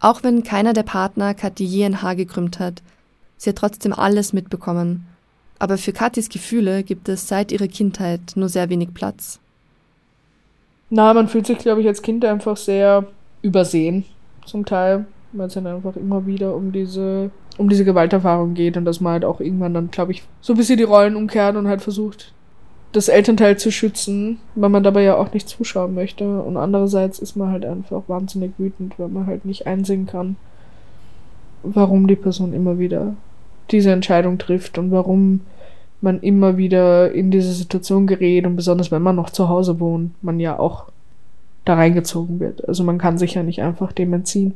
Auch 0.00 0.22
wenn 0.22 0.42
keiner 0.42 0.72
der 0.72 0.82
Partner 0.82 1.34
Kathi 1.34 1.64
je 1.64 1.84
ein 1.84 2.02
Haar 2.02 2.16
gekrümmt 2.16 2.58
hat, 2.58 2.82
sie 3.36 3.50
hat 3.50 3.56
trotzdem 3.56 3.92
alles 3.92 4.32
mitbekommen. 4.32 5.06
Aber 5.58 5.78
für 5.78 5.92
Kathis 5.92 6.28
Gefühle 6.28 6.82
gibt 6.82 7.08
es 7.08 7.28
seit 7.28 7.52
ihrer 7.52 7.68
Kindheit 7.68 8.20
nur 8.34 8.48
sehr 8.48 8.68
wenig 8.70 8.94
Platz. 8.94 9.38
Na, 10.88 11.14
man 11.14 11.28
fühlt 11.28 11.46
sich, 11.46 11.58
glaube 11.58 11.82
ich, 11.82 11.86
als 11.86 12.02
Kind 12.02 12.24
einfach 12.24 12.56
sehr 12.56 13.06
übersehen, 13.42 14.04
zum 14.44 14.64
Teil, 14.64 15.04
weil 15.32 15.46
es 15.46 15.54
dann 15.54 15.66
einfach 15.66 15.96
immer 15.96 16.26
wieder 16.26 16.56
um 16.56 16.72
diese, 16.72 17.30
um 17.58 17.68
diese 17.68 17.84
Gewalterfahrung 17.84 18.54
geht 18.54 18.76
und 18.76 18.86
dass 18.86 19.00
man 19.00 19.12
halt 19.12 19.24
auch 19.24 19.40
irgendwann 19.40 19.74
dann, 19.74 19.90
glaube 19.90 20.12
ich, 20.12 20.24
so 20.40 20.54
ein 20.54 20.56
bisschen 20.56 20.78
die 20.78 20.82
Rollen 20.82 21.14
umkehrt 21.14 21.56
und 21.56 21.68
halt 21.68 21.82
versucht, 21.82 22.32
das 22.92 23.08
Elternteil 23.08 23.56
zu 23.56 23.70
schützen, 23.70 24.38
weil 24.54 24.70
man 24.70 24.82
dabei 24.82 25.02
ja 25.02 25.16
auch 25.16 25.32
nicht 25.32 25.48
zuschauen 25.48 25.94
möchte. 25.94 26.42
Und 26.42 26.56
andererseits 26.56 27.18
ist 27.18 27.36
man 27.36 27.52
halt 27.52 27.64
einfach 27.64 28.02
wahnsinnig 28.08 28.52
wütend, 28.58 28.98
weil 28.98 29.08
man 29.08 29.26
halt 29.26 29.44
nicht 29.44 29.66
einsehen 29.66 30.06
kann, 30.06 30.36
warum 31.62 32.08
die 32.08 32.16
Person 32.16 32.52
immer 32.52 32.78
wieder 32.78 33.14
diese 33.70 33.92
Entscheidung 33.92 34.38
trifft 34.38 34.78
und 34.78 34.90
warum 34.90 35.40
man 36.00 36.20
immer 36.20 36.56
wieder 36.56 37.12
in 37.12 37.30
diese 37.30 37.52
Situation 37.52 38.06
gerät 38.06 38.46
und 38.46 38.56
besonders 38.56 38.90
wenn 38.90 39.02
man 39.02 39.16
noch 39.16 39.30
zu 39.30 39.48
Hause 39.48 39.78
wohnt, 39.80 40.12
man 40.22 40.40
ja 40.40 40.58
auch 40.58 40.86
da 41.64 41.74
reingezogen 41.74 42.40
wird. 42.40 42.66
Also 42.66 42.84
man 42.84 42.98
kann 42.98 43.18
sich 43.18 43.34
ja 43.34 43.42
nicht 43.42 43.62
einfach 43.62 43.92
dem 43.92 44.12
entziehen. 44.14 44.54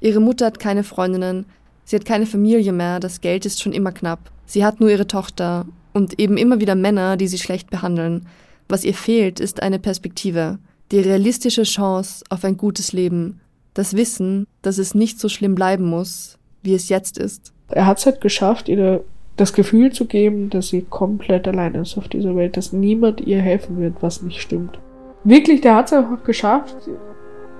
Ihre 0.00 0.20
Mutter 0.20 0.46
hat 0.46 0.58
keine 0.58 0.84
Freundinnen, 0.84 1.46
sie 1.84 1.96
hat 1.96 2.04
keine 2.04 2.26
Familie 2.26 2.72
mehr, 2.72 3.00
das 3.00 3.20
Geld 3.20 3.46
ist 3.46 3.62
schon 3.62 3.72
immer 3.72 3.92
knapp. 3.92 4.18
Sie 4.46 4.64
hat 4.64 4.80
nur 4.80 4.90
ihre 4.90 5.06
Tochter 5.06 5.66
und 5.98 6.20
eben 6.20 6.36
immer 6.36 6.60
wieder 6.60 6.76
Männer, 6.76 7.16
die 7.16 7.26
sie 7.26 7.38
schlecht 7.38 7.70
behandeln. 7.70 8.26
Was 8.68 8.84
ihr 8.84 8.94
fehlt, 8.94 9.40
ist 9.40 9.60
eine 9.62 9.80
Perspektive, 9.80 10.58
die 10.92 11.00
realistische 11.00 11.64
Chance 11.64 12.24
auf 12.30 12.44
ein 12.44 12.56
gutes 12.56 12.92
Leben, 12.92 13.40
das 13.74 13.94
Wissen, 13.94 14.46
dass 14.62 14.78
es 14.78 14.94
nicht 14.94 15.18
so 15.18 15.28
schlimm 15.28 15.56
bleiben 15.56 15.84
muss, 15.84 16.38
wie 16.62 16.74
es 16.74 16.88
jetzt 16.88 17.18
ist. 17.18 17.52
Er 17.70 17.86
hat 17.86 17.98
es 17.98 18.06
halt 18.06 18.20
geschafft, 18.20 18.68
ihr 18.68 19.02
das 19.36 19.52
Gefühl 19.52 19.92
zu 19.92 20.04
geben, 20.04 20.50
dass 20.50 20.68
sie 20.68 20.82
komplett 20.82 21.48
allein 21.48 21.74
ist 21.74 21.98
auf 21.98 22.06
dieser 22.06 22.36
Welt, 22.36 22.56
dass 22.56 22.72
niemand 22.72 23.20
ihr 23.20 23.40
helfen 23.40 23.78
wird, 23.78 23.94
was 24.00 24.22
nicht 24.22 24.40
stimmt. 24.40 24.78
Wirklich, 25.24 25.60
der 25.62 25.74
hat 25.74 25.86
es 25.86 25.92
einfach 25.92 26.22
geschafft, 26.22 26.76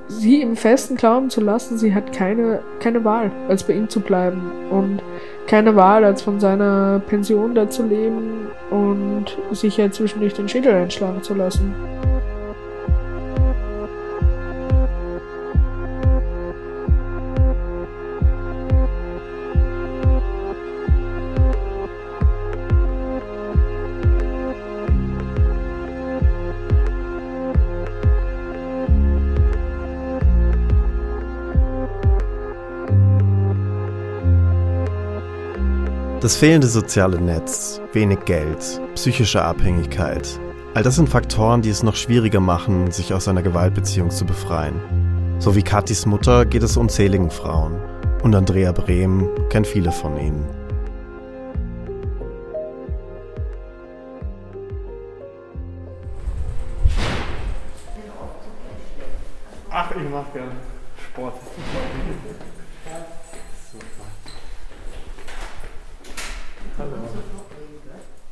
sie 0.09 0.41
im 0.43 0.57
festen 0.57 0.97
Glauben 0.97 1.31
zu 1.31 1.41
lassen, 1.41 1.79
sie 1.79 1.95
hat 1.95 2.13
keine, 2.13 2.61
keine 2.81 3.05
Wahl, 3.05 3.31
als 3.49 3.65
bei 3.65 3.75
ihm 3.75 3.89
zu 3.89 4.01
bleiben 4.01 4.51
und 4.71 5.03
keine 5.47 5.77
Wahl, 5.77 6.05
als 6.05 6.23
von 6.23 6.41
seiner 6.41 7.01
Pension 7.07 7.55
da 7.55 7.71
zu 7.71 7.87
leben 7.87 8.49
und 8.71 9.37
sich 9.53 9.77
ja 9.77 9.91
zwischendurch 9.91 10.35
den 10.35 10.49
Schädel 10.49 10.75
einschlagen 10.75 11.23
zu 11.23 11.35
lassen. 11.35 11.75
Das 36.21 36.35
fehlende 36.35 36.67
soziale 36.67 37.21
Netz, 37.21 37.81
wenig 37.93 38.25
Geld, 38.25 38.81
psychische 38.97 39.41
Abhängigkeit, 39.41 40.29
all 40.75 40.83
das 40.83 40.97
sind 40.97 41.09
Faktoren, 41.09 41.63
die 41.63 41.71
es 41.71 41.85
noch 41.85 41.95
schwieriger 41.95 42.41
machen, 42.41 42.91
sich 42.91 43.15
aus 43.15 43.29
einer 43.29 43.41
Gewaltbeziehung 43.41 44.11
zu 44.11 44.25
befreien. 44.25 44.81
So 45.39 45.55
wie 45.55 45.63
Katis 45.63 46.07
Mutter 46.07 46.45
geht 46.45 46.65
es 46.65 46.77
unzähligen 46.77 47.31
Frauen 47.31 47.81
und 48.25 48.35
Andrea 48.35 48.73
Brehm 48.73 49.31
kennt 49.49 49.69
viele 49.69 49.93
von 49.93 50.17
ihnen. 50.19 50.45
Ach, 59.71 59.91
ich 59.93 60.11
mache 60.11 60.33
gerne 60.35 60.51
Sport. 61.13 61.35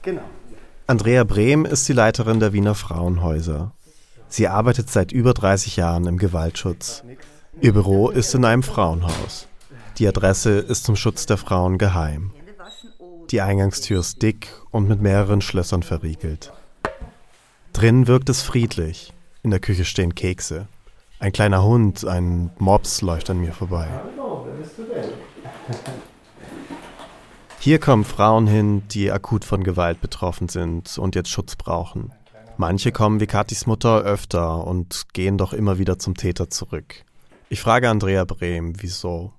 Genau. 0.06 0.22
Andrea 0.88 1.24
Brehm 1.24 1.64
ist 1.64 1.88
die 1.88 1.92
Leiterin 1.92 2.38
der 2.38 2.52
Wiener 2.52 2.76
Frauenhäuser. 2.76 3.72
Sie 4.28 4.46
arbeitet 4.46 4.88
seit 4.88 5.10
über 5.10 5.34
30 5.34 5.76
Jahren 5.76 6.06
im 6.06 6.16
Gewaltschutz. 6.16 7.02
Ihr 7.60 7.72
Büro 7.72 8.08
ist 8.08 8.32
in 8.36 8.44
einem 8.44 8.62
Frauenhaus. 8.62 9.48
Die 9.98 10.06
Adresse 10.06 10.58
ist 10.58 10.84
zum 10.84 10.94
Schutz 10.94 11.26
der 11.26 11.38
Frauen 11.38 11.78
geheim. 11.78 12.30
Die 13.30 13.40
Eingangstür 13.40 13.98
ist 13.98 14.22
dick 14.22 14.46
und 14.70 14.88
mit 14.88 15.00
mehreren 15.00 15.40
Schlössern 15.40 15.82
verriegelt. 15.82 16.52
Drin 17.72 18.06
wirkt 18.06 18.28
es 18.28 18.42
friedlich. 18.42 19.12
In 19.42 19.50
der 19.50 19.58
Küche 19.58 19.84
stehen 19.84 20.14
Kekse. 20.14 20.68
Ein 21.18 21.32
kleiner 21.32 21.64
Hund, 21.64 22.04
ein 22.06 22.52
Mops 22.58 23.02
läuft 23.02 23.28
an 23.28 23.40
mir 23.40 23.52
vorbei. 23.52 23.88
Hallo, 23.90 24.46
wer 24.46 24.54
bist 24.54 24.78
du 24.78 24.84
denn? 24.84 25.10
Hier 27.66 27.80
kommen 27.80 28.04
Frauen 28.04 28.46
hin, 28.46 28.84
die 28.92 29.10
akut 29.10 29.44
von 29.44 29.64
Gewalt 29.64 30.00
betroffen 30.00 30.48
sind 30.48 30.98
und 30.98 31.16
jetzt 31.16 31.30
Schutz 31.30 31.56
brauchen. 31.56 32.12
Manche 32.56 32.92
kommen 32.92 33.18
wie 33.18 33.26
Katis 33.26 33.66
Mutter 33.66 34.02
öfter 34.02 34.64
und 34.64 35.12
gehen 35.14 35.36
doch 35.36 35.52
immer 35.52 35.76
wieder 35.76 35.98
zum 35.98 36.14
Täter 36.16 36.48
zurück. 36.48 37.04
Ich 37.48 37.60
frage 37.60 37.90
Andrea 37.90 38.24
Brehm, 38.24 38.74
wieso? 38.80 39.32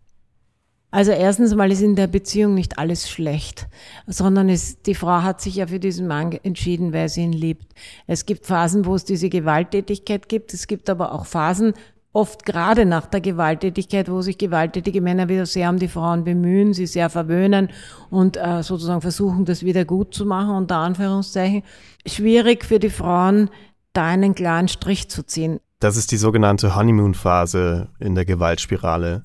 Also 0.92 1.14
erstens 1.14 1.56
mal 1.56 1.72
ist 1.72 1.80
in 1.80 1.96
der 1.96 2.08
Beziehung 2.08 2.54
nicht 2.54 2.78
alles 2.78 3.10
schlecht, 3.10 3.68
sondern 4.08 4.50
es, 4.50 4.82
die 4.82 4.96
Frau 4.96 5.22
hat 5.22 5.40
sich 5.40 5.56
ja 5.56 5.68
für 5.68 5.80
diesen 5.80 6.06
Mann 6.06 6.34
entschieden, 6.34 6.92
weil 6.92 7.08
sie 7.08 7.22
ihn 7.22 7.32
liebt. 7.32 7.76
Es 8.08 8.26
gibt 8.26 8.46
Phasen, 8.46 8.84
wo 8.84 8.96
es 8.96 9.06
diese 9.06 9.30
Gewalttätigkeit 9.30 10.28
gibt. 10.28 10.54
Es 10.54 10.68
gibt 10.68 10.90
aber 10.90 11.14
auch 11.14 11.26
Phasen, 11.26 11.76
oft 12.18 12.46
gerade 12.46 12.88
nach 12.88 13.06
der 13.06 13.22
Gewalttätigkeit, 13.22 14.10
wo 14.10 14.24
sich 14.24 14.40
gewalttätige 14.40 15.02
Männer 15.02 15.30
wieder 15.30 15.46
sehr 15.46 15.70
um 15.70 15.78
die 15.78 15.88
Frauen 15.88 16.24
bemühen, 16.24 16.74
sie 16.74 16.88
sehr 16.88 17.12
verwöhnen 17.12 17.70
und 18.10 18.38
äh, 18.38 18.64
sozusagen 18.64 19.02
versuchen, 19.02 19.46
das 19.46 19.62
wieder 19.62 19.86
gut 19.86 20.16
zu 20.16 20.26
machen, 20.26 20.56
unter 20.56 20.78
Anführungszeichen. 20.78 21.62
Schwierig 22.08 22.66
für 22.66 22.80
die 22.80 22.90
Frauen, 22.90 23.52
da 23.94 24.08
einen 24.08 24.34
klaren 24.34 24.68
Strich 24.68 25.10
zu 25.10 25.24
ziehen. 25.24 25.60
Das 25.80 25.96
ist 25.96 26.12
die 26.12 26.18
sogenannte 26.18 26.76
Honeymoon-Phase 26.76 27.90
in 28.00 28.16
der 28.16 28.26
Gewaltspirale. 28.26 29.22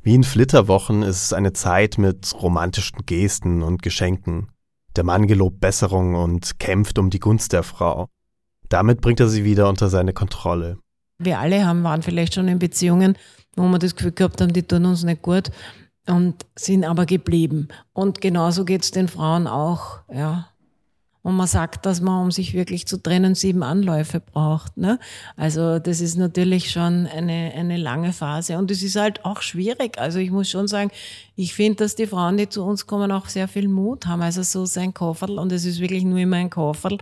Wie 0.00 0.14
in 0.14 0.22
Flitterwochen 0.22 1.02
ist 1.02 1.24
es 1.24 1.32
eine 1.32 1.52
Zeit 1.52 1.98
mit 1.98 2.32
romantischen 2.40 3.04
Gesten 3.04 3.64
und 3.64 3.82
Geschenken. 3.82 4.52
Der 4.94 5.02
Mann 5.02 5.26
gelobt 5.26 5.58
Besserung 5.58 6.14
und 6.14 6.60
kämpft 6.60 7.00
um 7.00 7.10
die 7.10 7.18
Gunst 7.18 7.52
der 7.52 7.64
Frau. 7.64 8.06
Damit 8.68 9.00
bringt 9.00 9.18
er 9.18 9.28
sie 9.28 9.44
wieder 9.44 9.68
unter 9.68 9.88
seine 9.88 10.12
Kontrolle. 10.12 10.78
Wir 11.18 11.38
alle 11.40 11.66
haben, 11.66 11.82
waren 11.82 12.02
vielleicht 12.02 12.34
schon 12.34 12.48
in 12.48 12.58
Beziehungen, 12.58 13.16
wo 13.56 13.66
wir 13.68 13.78
das 13.78 13.96
Gefühl 13.96 14.12
gehabt 14.12 14.40
haben, 14.40 14.52
die 14.52 14.62
tun 14.62 14.86
uns 14.86 15.02
nicht 15.02 15.22
gut 15.22 15.50
und 16.06 16.46
sind 16.56 16.84
aber 16.84 17.06
geblieben. 17.06 17.68
Und 17.92 18.20
genauso 18.20 18.64
geht 18.64 18.82
es 18.82 18.90
den 18.90 19.08
Frauen 19.08 19.46
auch, 19.46 20.00
ja. 20.12 20.48
Und 21.22 21.36
man 21.36 21.46
sagt, 21.46 21.84
dass 21.84 22.00
man, 22.00 22.22
um 22.22 22.30
sich 22.30 22.54
wirklich 22.54 22.86
zu 22.86 22.96
trennen, 22.96 23.34
sieben 23.34 23.62
Anläufe 23.62 24.20
braucht. 24.20 24.76
Ne? 24.76 24.98
Also 25.36 25.78
das 25.78 26.00
ist 26.00 26.16
natürlich 26.16 26.70
schon 26.70 27.06
eine, 27.06 27.52
eine 27.54 27.76
lange 27.76 28.12
Phase. 28.12 28.56
Und 28.56 28.70
es 28.70 28.82
ist 28.82 28.96
halt 28.96 29.24
auch 29.24 29.42
schwierig. 29.42 29.98
Also 29.98 30.20
ich 30.20 30.30
muss 30.30 30.48
schon 30.48 30.68
sagen, 30.68 30.90
ich 31.34 31.54
finde, 31.54 31.84
dass 31.84 31.96
die 31.96 32.06
Frauen, 32.06 32.36
die 32.36 32.48
zu 32.48 32.64
uns 32.64 32.86
kommen, 32.86 33.10
auch 33.12 33.26
sehr 33.26 33.48
viel 33.48 33.68
Mut 33.68 34.06
haben. 34.06 34.22
Also 34.22 34.42
so 34.42 34.64
sein 34.64 34.94
Kofferl, 34.94 35.38
und 35.38 35.52
es 35.52 35.64
ist 35.64 35.80
wirklich 35.80 36.04
nur 36.04 36.18
immer 36.18 36.36
ein 36.36 36.50
Kofferl, 36.50 36.98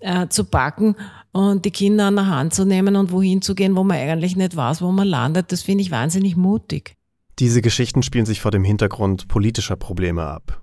äh, 0.00 0.28
zu 0.28 0.44
packen 0.44 0.94
und 1.32 1.64
die 1.64 1.70
Kinder 1.70 2.06
an 2.06 2.16
der 2.16 2.26
Hand 2.26 2.54
zu 2.54 2.64
nehmen 2.64 2.96
und 2.96 3.12
wohin 3.12 3.42
zu 3.42 3.54
gehen, 3.54 3.76
wo 3.76 3.84
man 3.84 3.96
eigentlich 3.96 4.36
nicht 4.36 4.56
weiß, 4.56 4.82
wo 4.82 4.92
man 4.92 5.08
landet. 5.08 5.52
Das 5.52 5.62
finde 5.62 5.82
ich 5.82 5.90
wahnsinnig 5.90 6.36
mutig. 6.36 6.94
Diese 7.38 7.62
Geschichten 7.62 8.02
spielen 8.02 8.26
sich 8.26 8.40
vor 8.40 8.50
dem 8.50 8.64
Hintergrund 8.64 9.28
politischer 9.28 9.76
Probleme 9.76 10.24
ab. 10.24 10.62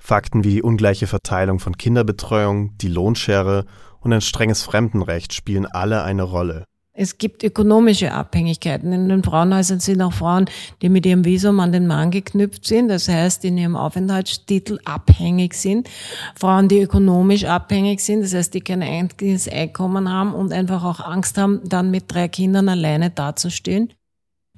Fakten 0.00 0.42
wie 0.42 0.54
die 0.54 0.62
ungleiche 0.62 1.06
Verteilung 1.06 1.60
von 1.60 1.76
Kinderbetreuung, 1.76 2.76
die 2.78 2.88
Lohnschere 2.88 3.66
und 4.00 4.12
ein 4.12 4.22
strenges 4.22 4.62
Fremdenrecht 4.62 5.34
spielen 5.34 5.66
alle 5.66 6.02
eine 6.02 6.22
Rolle. 6.24 6.64
Es 6.92 7.18
gibt 7.18 7.44
ökonomische 7.44 8.12
Abhängigkeiten. 8.12 8.92
In 8.92 9.08
den 9.08 9.22
Frauenhäusern 9.22 9.78
sind 9.78 10.02
auch 10.02 10.12
Frauen, 10.12 10.46
die 10.82 10.88
mit 10.88 11.06
ihrem 11.06 11.24
Visum 11.24 11.60
an 11.60 11.70
den 11.70 11.86
Mann 11.86 12.10
geknüpft 12.10 12.66
sind, 12.66 12.88
das 12.88 13.08
heißt 13.08 13.44
in 13.44 13.56
ihrem 13.56 13.76
Aufenthaltstitel 13.76 14.80
abhängig 14.84 15.54
sind. 15.54 15.88
Frauen, 16.34 16.68
die 16.68 16.80
ökonomisch 16.80 17.44
abhängig 17.44 18.00
sind, 18.00 18.22
das 18.22 18.34
heißt, 18.34 18.54
die 18.54 18.60
kein 18.60 18.82
eigenes 18.82 19.48
Einkommen 19.48 20.12
haben 20.12 20.34
und 20.34 20.52
einfach 20.52 20.82
auch 20.82 21.00
Angst 21.00 21.38
haben, 21.38 21.60
dann 21.64 21.90
mit 21.90 22.04
drei 22.08 22.26
Kindern 22.26 22.68
alleine 22.68 23.10
dazustehen. 23.10 23.92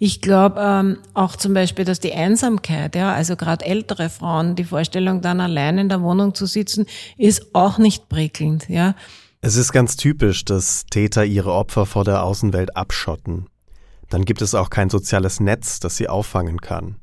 Ich 0.05 0.21
glaube 0.21 0.61
ähm, 0.61 0.99
auch 1.15 1.37
zum 1.37 1.55
Beispiel, 1.55 1.85
dass 1.85 2.01
die 2.01 2.13
Einsamkeit, 2.13 2.97
ja, 2.97 3.15
also 3.15 3.37
gerade 3.37 3.65
ältere 3.65 4.09
Frauen, 4.09 4.57
die 4.57 4.65
Vorstellung, 4.65 5.21
dann 5.21 5.41
allein 5.41 5.79
in 5.79 5.89
der 5.89 6.03
Wohnung 6.03 6.35
zu 6.35 6.47
sitzen, 6.47 6.87
ist 7.19 7.55
auch 7.55 7.79
nicht 7.79 8.09
prickelnd, 8.09 8.69
ja. 8.69 8.97
Es 9.43 9.55
ist 9.55 9.71
ganz 9.71 9.97
typisch, 9.97 10.45
dass 10.45 10.87
Täter 10.87 11.25
ihre 11.25 11.53
Opfer 11.53 11.87
vor 11.87 12.03
der 12.03 12.25
Außenwelt 12.25 12.77
abschotten. 12.77 13.47
Dann 14.11 14.25
gibt 14.25 14.43
es 14.43 14.57
auch 14.57 14.71
kein 14.71 14.91
soziales 14.91 15.39
Netz, 15.39 15.79
das 15.79 15.99
sie 15.99 16.09
auffangen 16.09 16.61
kann. 16.61 16.97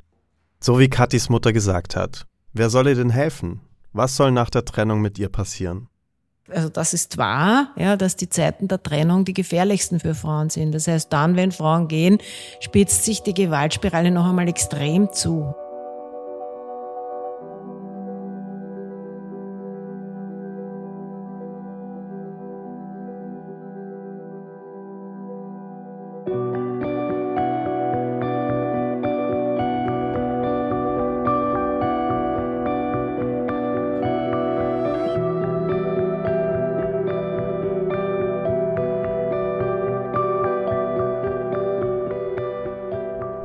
So 0.60 0.78
wie 0.78 0.90
Katis 0.90 1.30
Mutter 1.30 1.54
gesagt 1.54 1.96
hat. 1.96 2.26
Wer 2.52 2.70
soll 2.70 2.88
ihr 2.88 2.96
denn 2.96 3.12
helfen? 3.12 3.62
Was 3.94 4.18
soll 4.18 4.32
nach 4.32 4.50
der 4.50 4.66
Trennung 4.66 5.00
mit 5.00 5.18
ihr 5.18 5.30
passieren? 5.30 5.88
Also 6.54 6.70
das 6.70 6.94
ist 6.94 7.18
wahr, 7.18 7.70
ja, 7.76 7.96
dass 7.96 8.16
die 8.16 8.30
Zeiten 8.30 8.68
der 8.68 8.82
Trennung 8.82 9.26
die 9.26 9.34
gefährlichsten 9.34 10.00
für 10.00 10.16
Frauen 10.16 10.50
sind. 10.50 10.74
Das 10.74 10.88
heißt, 10.88 11.12
dann, 11.12 11.36
wenn 11.36 11.52
Frauen 11.52 11.88
gehen, 11.88 12.18
spitzt 12.60 13.06
sich 13.06 13.22
die 13.22 13.34
Gewaltspirale 13.34 14.12
noch 14.12 14.26
einmal 14.28 14.48
extrem 14.48 15.12
zu. 15.12 15.54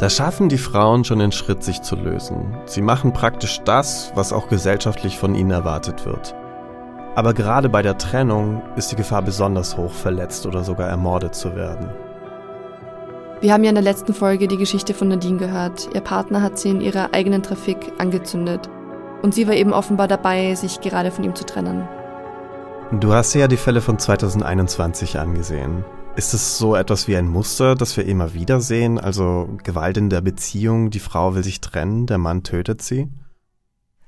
Da 0.04 0.10
schaffen 0.10 0.50
die 0.50 0.58
Frauen 0.58 1.02
schon 1.02 1.18
den 1.18 1.32
Schritt, 1.32 1.64
sich 1.64 1.80
zu 1.80 1.96
lösen. 1.96 2.58
Sie 2.66 2.82
machen 2.82 3.14
praktisch 3.14 3.62
das, 3.64 4.12
was 4.14 4.34
auch 4.34 4.48
gesellschaftlich 4.48 5.18
von 5.18 5.34
ihnen 5.34 5.50
erwartet 5.50 6.04
wird. 6.04 6.34
Aber 7.14 7.32
gerade 7.32 7.70
bei 7.70 7.80
der 7.80 7.96
Trennung 7.96 8.60
ist 8.76 8.92
die 8.92 8.96
Gefahr 8.96 9.22
besonders 9.22 9.78
hoch, 9.78 9.92
verletzt 9.92 10.44
oder 10.44 10.62
sogar 10.62 10.90
ermordet 10.90 11.34
zu 11.34 11.56
werden. 11.56 11.88
Wir 13.40 13.54
haben 13.54 13.64
ja 13.64 13.70
in 13.70 13.76
der 13.76 13.82
letzten 13.82 14.12
Folge 14.12 14.46
die 14.46 14.58
Geschichte 14.58 14.92
von 14.92 15.08
Nadine 15.08 15.38
gehört. 15.38 15.88
Ihr 15.94 16.02
Partner 16.02 16.42
hat 16.42 16.58
sie 16.58 16.68
in 16.68 16.82
ihrer 16.82 17.14
eigenen 17.14 17.42
Trafik 17.42 17.90
angezündet. 17.96 18.68
Und 19.22 19.32
sie 19.32 19.48
war 19.48 19.54
eben 19.54 19.72
offenbar 19.72 20.06
dabei, 20.06 20.54
sich 20.54 20.82
gerade 20.82 21.12
von 21.12 21.24
ihm 21.24 21.34
zu 21.34 21.46
trennen. 21.46 21.88
Du 23.00 23.14
hast 23.14 23.32
ja 23.32 23.48
die 23.48 23.56
Fälle 23.56 23.80
von 23.80 23.98
2021 23.98 25.18
angesehen. 25.18 25.82
Ist 26.16 26.32
es 26.32 26.58
so 26.58 26.76
etwas 26.76 27.08
wie 27.08 27.16
ein 27.16 27.26
Muster, 27.26 27.74
das 27.74 27.96
wir 27.96 28.04
immer 28.04 28.34
wieder 28.34 28.60
sehen? 28.60 29.00
Also 29.00 29.48
Gewalt 29.64 29.96
in 29.96 30.10
der 30.10 30.20
Beziehung, 30.20 30.90
die 30.90 31.00
Frau 31.00 31.34
will 31.34 31.42
sich 31.42 31.60
trennen, 31.60 32.06
der 32.06 32.18
Mann 32.18 32.44
tötet 32.44 32.82
sie? 32.82 33.08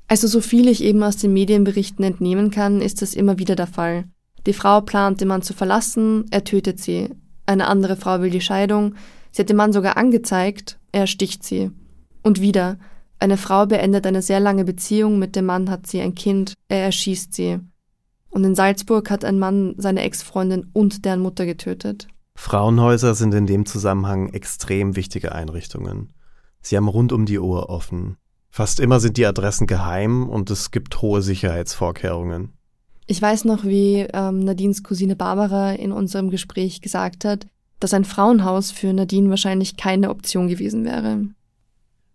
Also 0.06 0.28
so 0.28 0.40
viel 0.40 0.68
ich 0.68 0.84
eben 0.84 1.02
aus 1.02 1.16
den 1.16 1.32
Medienberichten 1.32 2.04
entnehmen 2.04 2.52
kann, 2.52 2.80
ist 2.80 3.02
das 3.02 3.14
immer 3.14 3.40
wieder 3.40 3.56
der 3.56 3.66
Fall. 3.66 4.04
Die 4.46 4.52
Frau 4.52 4.82
plant, 4.82 5.20
den 5.20 5.26
Mann 5.26 5.42
zu 5.42 5.52
verlassen, 5.52 6.26
er 6.30 6.44
tötet 6.44 6.78
sie. 6.78 7.10
Eine 7.44 7.66
andere 7.66 7.96
Frau 7.96 8.20
will 8.20 8.30
die 8.30 8.40
Scheidung, 8.40 8.94
sie 9.32 9.42
hat 9.42 9.48
den 9.48 9.56
Mann 9.56 9.72
sogar 9.72 9.96
angezeigt, 9.96 10.78
er 10.92 11.08
sticht 11.08 11.42
sie. 11.42 11.72
Und 12.22 12.40
wieder, 12.40 12.78
eine 13.18 13.36
Frau 13.36 13.66
beendet 13.66 14.06
eine 14.06 14.22
sehr 14.22 14.38
lange 14.38 14.64
Beziehung, 14.64 15.18
mit 15.18 15.34
dem 15.34 15.46
Mann 15.46 15.70
hat 15.70 15.88
sie 15.88 16.00
ein 16.00 16.14
Kind, 16.14 16.54
er 16.68 16.84
erschießt 16.84 17.34
sie. 17.34 17.58
Und 18.36 18.44
in 18.44 18.54
Salzburg 18.54 19.08
hat 19.08 19.24
ein 19.24 19.38
Mann 19.38 19.74
seine 19.78 20.02
Ex-Freundin 20.02 20.66
und 20.74 21.06
deren 21.06 21.20
Mutter 21.20 21.46
getötet. 21.46 22.06
Frauenhäuser 22.34 23.14
sind 23.14 23.32
in 23.32 23.46
dem 23.46 23.64
Zusammenhang 23.64 24.28
extrem 24.28 24.94
wichtige 24.94 25.34
Einrichtungen. 25.34 26.12
Sie 26.60 26.76
haben 26.76 26.86
rund 26.86 27.14
um 27.14 27.24
die 27.24 27.38
Uhr 27.38 27.70
offen. 27.70 28.18
Fast 28.50 28.78
immer 28.78 29.00
sind 29.00 29.16
die 29.16 29.24
Adressen 29.24 29.66
geheim 29.66 30.28
und 30.28 30.50
es 30.50 30.70
gibt 30.70 31.00
hohe 31.00 31.22
Sicherheitsvorkehrungen. 31.22 32.52
Ich 33.06 33.22
weiß 33.22 33.46
noch, 33.46 33.64
wie 33.64 34.06
ähm, 34.12 34.40
Nadines 34.40 34.82
Cousine 34.82 35.16
Barbara 35.16 35.72
in 35.72 35.90
unserem 35.90 36.28
Gespräch 36.28 36.82
gesagt 36.82 37.24
hat, 37.24 37.46
dass 37.80 37.94
ein 37.94 38.04
Frauenhaus 38.04 38.70
für 38.70 38.92
Nadine 38.92 39.30
wahrscheinlich 39.30 39.78
keine 39.78 40.10
Option 40.10 40.46
gewesen 40.48 40.84
wäre. 40.84 41.22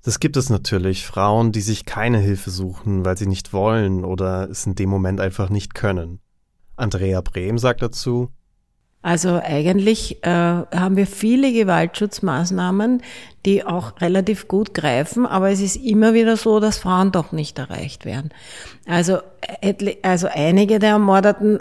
Das 0.03 0.19
gibt 0.19 0.35
es 0.35 0.49
natürlich, 0.49 1.05
Frauen, 1.05 1.51
die 1.51 1.61
sich 1.61 1.85
keine 1.85 2.17
Hilfe 2.17 2.49
suchen, 2.49 3.05
weil 3.05 3.17
sie 3.17 3.27
nicht 3.27 3.53
wollen 3.53 4.03
oder 4.03 4.49
es 4.49 4.65
in 4.65 4.75
dem 4.75 4.89
Moment 4.89 5.19
einfach 5.19 5.49
nicht 5.49 5.75
können. 5.75 6.19
Andrea 6.75 7.21
Brehm 7.21 7.59
sagt 7.59 7.83
dazu, 7.83 8.31
also 9.01 9.39
eigentlich 9.43 10.23
äh, 10.23 10.29
haben 10.29 10.95
wir 10.95 11.07
viele 11.07 11.51
Gewaltschutzmaßnahmen, 11.51 13.01
die 13.45 13.63
auch 13.63 13.99
relativ 13.99 14.47
gut 14.47 14.75
greifen, 14.75 15.25
aber 15.25 15.49
es 15.49 15.59
ist 15.59 15.75
immer 15.75 16.13
wieder 16.13 16.37
so, 16.37 16.59
dass 16.59 16.77
Frauen 16.77 17.11
doch 17.11 17.31
nicht 17.31 17.57
erreicht 17.57 18.05
werden. 18.05 18.29
Also, 18.85 19.17
also 20.03 20.27
einige 20.31 20.77
der 20.77 20.91
Ermordeten 20.91 21.59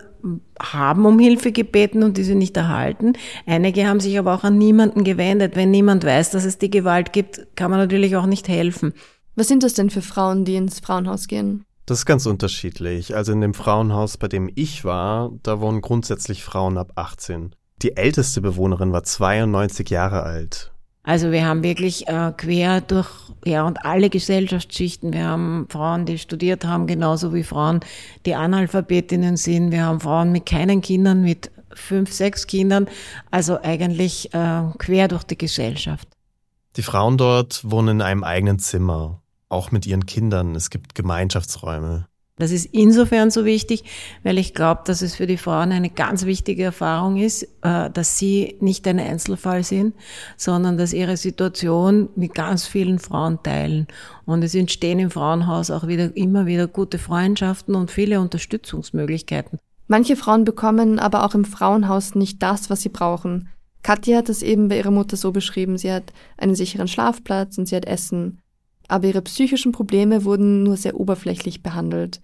haben 0.61 1.07
um 1.07 1.19
Hilfe 1.19 1.51
gebeten 1.53 2.03
und 2.03 2.19
diese 2.19 2.35
nicht 2.35 2.59
erhalten. 2.59 3.15
Einige 3.47 3.89
haben 3.89 4.01
sich 4.01 4.19
aber 4.19 4.35
auch 4.35 4.45
an 4.45 4.59
niemanden 4.59 5.03
gewendet. 5.03 5.57
Wenn 5.57 5.71
niemand 5.71 6.05
weiß, 6.05 6.31
dass 6.31 6.45
es 6.45 6.59
die 6.59 6.71
Gewalt 6.71 7.15
gibt, 7.15 7.47
kann 7.57 7.71
man 7.71 7.81
natürlich 7.81 8.17
auch 8.17 8.27
nicht 8.27 8.49
helfen. 8.49 8.93
Was 9.35 9.49
sind 9.49 9.63
das 9.63 9.73
denn 9.73 9.89
für 9.89 10.03
Frauen, 10.03 10.45
die 10.45 10.57
ins 10.57 10.81
Frauenhaus 10.81 11.27
gehen? 11.27 11.65
Das 11.87 11.99
ist 11.99 12.07
ganz 12.07 12.27
unterschiedlich. 12.27 13.17
Also 13.17 13.33
in 13.33 13.41
dem 13.41 13.55
Frauenhaus, 13.55 14.17
bei 14.17 14.29
dem 14.29 14.51
ich 14.55 14.85
war, 14.85 15.31
da 15.43 15.61
wohnen 15.61 15.81
grundsätzlich 15.81 16.45
Frauen 16.45 16.79
ab 16.79 16.93
18. 16.95 17.55
Die 17.83 17.97
älteste 17.97 18.41
Bewohnerin 18.41 18.93
war 18.93 19.03
92 19.03 19.91
Jahre 19.91 20.23
alt. 20.23 20.73
Also 21.03 21.33
wir 21.33 21.47
haben 21.47 21.63
wirklich 21.63 22.07
äh, 22.09 22.33
quer 22.37 22.83
durch 22.83 23.09
ja 23.45 23.67
und 23.67 23.85
alle 23.85 24.11
Gesellschaftsschichten. 24.11 25.13
Wir 25.15 25.27
haben 25.27 25.67
Frauen, 25.71 26.05
die 26.05 26.19
studiert 26.19 26.65
haben, 26.67 26.87
genauso 26.87 27.33
wie 27.33 27.43
Frauen, 27.43 27.81
die 28.27 28.35
Analphabetinnen 28.35 29.37
sind. 29.37 29.73
Wir 29.73 29.85
haben 29.85 30.01
Frauen 30.01 30.31
mit 30.31 30.45
keinen 30.45 30.83
Kindern, 30.83 31.23
mit 31.23 31.51
fünf, 31.73 32.13
sechs 32.13 32.47
Kindern. 32.47 32.87
Also 33.31 33.59
eigentlich 33.63 34.33
äh, 34.35 34.63
quer 34.79 35.09
durch 35.09 35.25
die 35.25 35.39
Gesellschaft. 35.39 36.07
Die 36.77 36.83
Frauen 36.83 37.17
dort 37.17 37.69
wohnen 37.69 37.97
in 37.97 38.03
einem 38.03 38.23
eigenen 38.23 38.59
Zimmer 38.59 39.23
auch 39.51 39.71
mit 39.71 39.87
ihren 39.87 40.07
Kindern. 40.07 40.55
Es 40.55 40.71
gibt 40.71 40.95
Gemeinschaftsräume. 40.95 42.07
Das 42.41 42.53
ist 42.53 42.71
insofern 42.73 43.31
so 43.31 43.45
wichtig, 43.45 43.85
weil 44.23 44.39
ich 44.39 44.55
glaube, 44.55 44.81
dass 44.87 45.03
es 45.03 45.15
für 45.15 45.27
die 45.27 45.37
Frauen 45.37 45.73
eine 45.73 45.91
ganz 45.91 46.25
wichtige 46.25 46.65
Erfahrung 46.65 47.19
ist, 47.19 47.43
äh, 47.61 47.91
dass 47.91 48.17
sie 48.17 48.57
nicht 48.61 48.89
ein 48.89 48.99
Einzelfall 48.99 49.63
sind, 49.63 49.95
sondern 50.39 50.79
dass 50.79 50.95
ihre 50.95 51.19
Situation 51.19 52.09
mit 52.17 52.35
ganz 52.35 52.67
vielen 52.67 52.99
Frauen 52.99 53.43
teilen. 53.43 53.87
Und 54.25 54.43
es 54.43 54.55
entstehen 54.55 54.99
im 54.99 55.11
Frauenhaus 55.11 55.71
auch 55.71 55.87
wieder, 55.87 56.17
immer 56.17 56.47
wieder 56.47 56.67
gute 56.67 56.99
Freundschaften 56.99 57.75
und 57.75 57.91
viele 57.91 58.21
Unterstützungsmöglichkeiten. 58.21 59.59
Manche 59.87 60.17
Frauen 60.17 60.45
bekommen 60.45 60.99
aber 60.99 61.27
auch 61.27 61.35
im 61.35 61.45
Frauenhaus 61.45 62.15
nicht 62.15 62.43
das, 62.43 62.71
was 62.71 62.81
sie 62.81 62.89
brauchen. 62.89 63.51
Katja 63.83 64.17
hat 64.17 64.29
es 64.29 64.43
eben 64.43 64.69
bei 64.69 64.79
ihrer 64.79 64.91
Mutter 64.91 65.17
so 65.17 65.33
beschrieben, 65.33 65.77
sie 65.77 65.93
hat 65.93 66.13
einen 66.39 66.55
sicheren 66.55 66.89
Schlafplatz 66.89 67.59
und 67.59 67.67
sie 67.67 67.77
hat 67.77 67.87
Essen 67.87 68.41
aber 68.91 69.07
ihre 69.09 69.23
psychischen 69.23 69.73
Probleme 69.73 70.25
wurden 70.25 70.63
nur 70.63 70.77
sehr 70.77 70.99
oberflächlich 70.99 71.63
behandelt. 71.63 72.21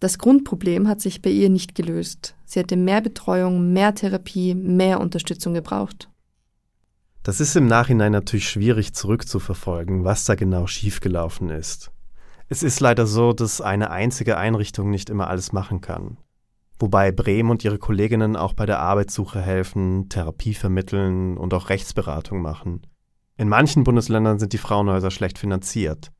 Das 0.00 0.18
Grundproblem 0.18 0.88
hat 0.88 1.00
sich 1.00 1.22
bei 1.22 1.30
ihr 1.30 1.50
nicht 1.50 1.74
gelöst. 1.74 2.34
Sie 2.46 2.58
hätte 2.58 2.76
mehr 2.76 3.00
Betreuung, 3.00 3.72
mehr 3.72 3.94
Therapie, 3.94 4.54
mehr 4.54 5.00
Unterstützung 5.00 5.54
gebraucht. 5.54 6.08
Das 7.22 7.38
ist 7.38 7.54
im 7.54 7.66
Nachhinein 7.66 8.12
natürlich 8.12 8.48
schwierig 8.48 8.94
zurückzuverfolgen, 8.94 10.04
was 10.04 10.24
da 10.24 10.36
genau 10.36 10.66
schiefgelaufen 10.66 11.50
ist. 11.50 11.90
Es 12.48 12.62
ist 12.62 12.80
leider 12.80 13.06
so, 13.06 13.34
dass 13.34 13.60
eine 13.60 13.90
einzige 13.90 14.38
Einrichtung 14.38 14.90
nicht 14.90 15.10
immer 15.10 15.28
alles 15.28 15.52
machen 15.52 15.82
kann. 15.82 16.16
Wobei 16.78 17.12
Brehm 17.12 17.50
und 17.50 17.62
ihre 17.62 17.78
Kolleginnen 17.78 18.36
auch 18.36 18.54
bei 18.54 18.64
der 18.64 18.80
Arbeitssuche 18.80 19.40
helfen, 19.40 20.08
Therapie 20.08 20.54
vermitteln 20.54 21.36
und 21.36 21.52
auch 21.52 21.68
Rechtsberatung 21.68 22.40
machen. 22.40 22.80
In 23.40 23.48
manchen 23.48 23.84
Bundesländern 23.84 24.38
sind 24.38 24.52
die 24.52 24.58
Frauenhäuser 24.58 25.10
schlecht 25.10 25.38
finanziert. 25.38 26.12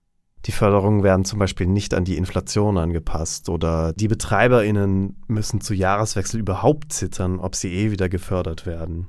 Die 0.46 0.52
Förderungen 0.52 1.02
werden 1.02 1.26
zum 1.26 1.38
Beispiel 1.38 1.66
nicht 1.66 1.92
an 1.92 2.06
die 2.06 2.16
Inflation 2.16 2.78
angepasst 2.78 3.50
oder 3.50 3.92
die 3.92 4.08
BetreiberInnen 4.08 5.22
müssen 5.28 5.60
zu 5.60 5.74
Jahreswechsel 5.74 6.40
überhaupt 6.40 6.94
zittern, 6.94 7.38
ob 7.38 7.56
sie 7.56 7.74
eh 7.74 7.90
wieder 7.90 8.08
gefördert 8.08 8.64
werden. 8.64 9.08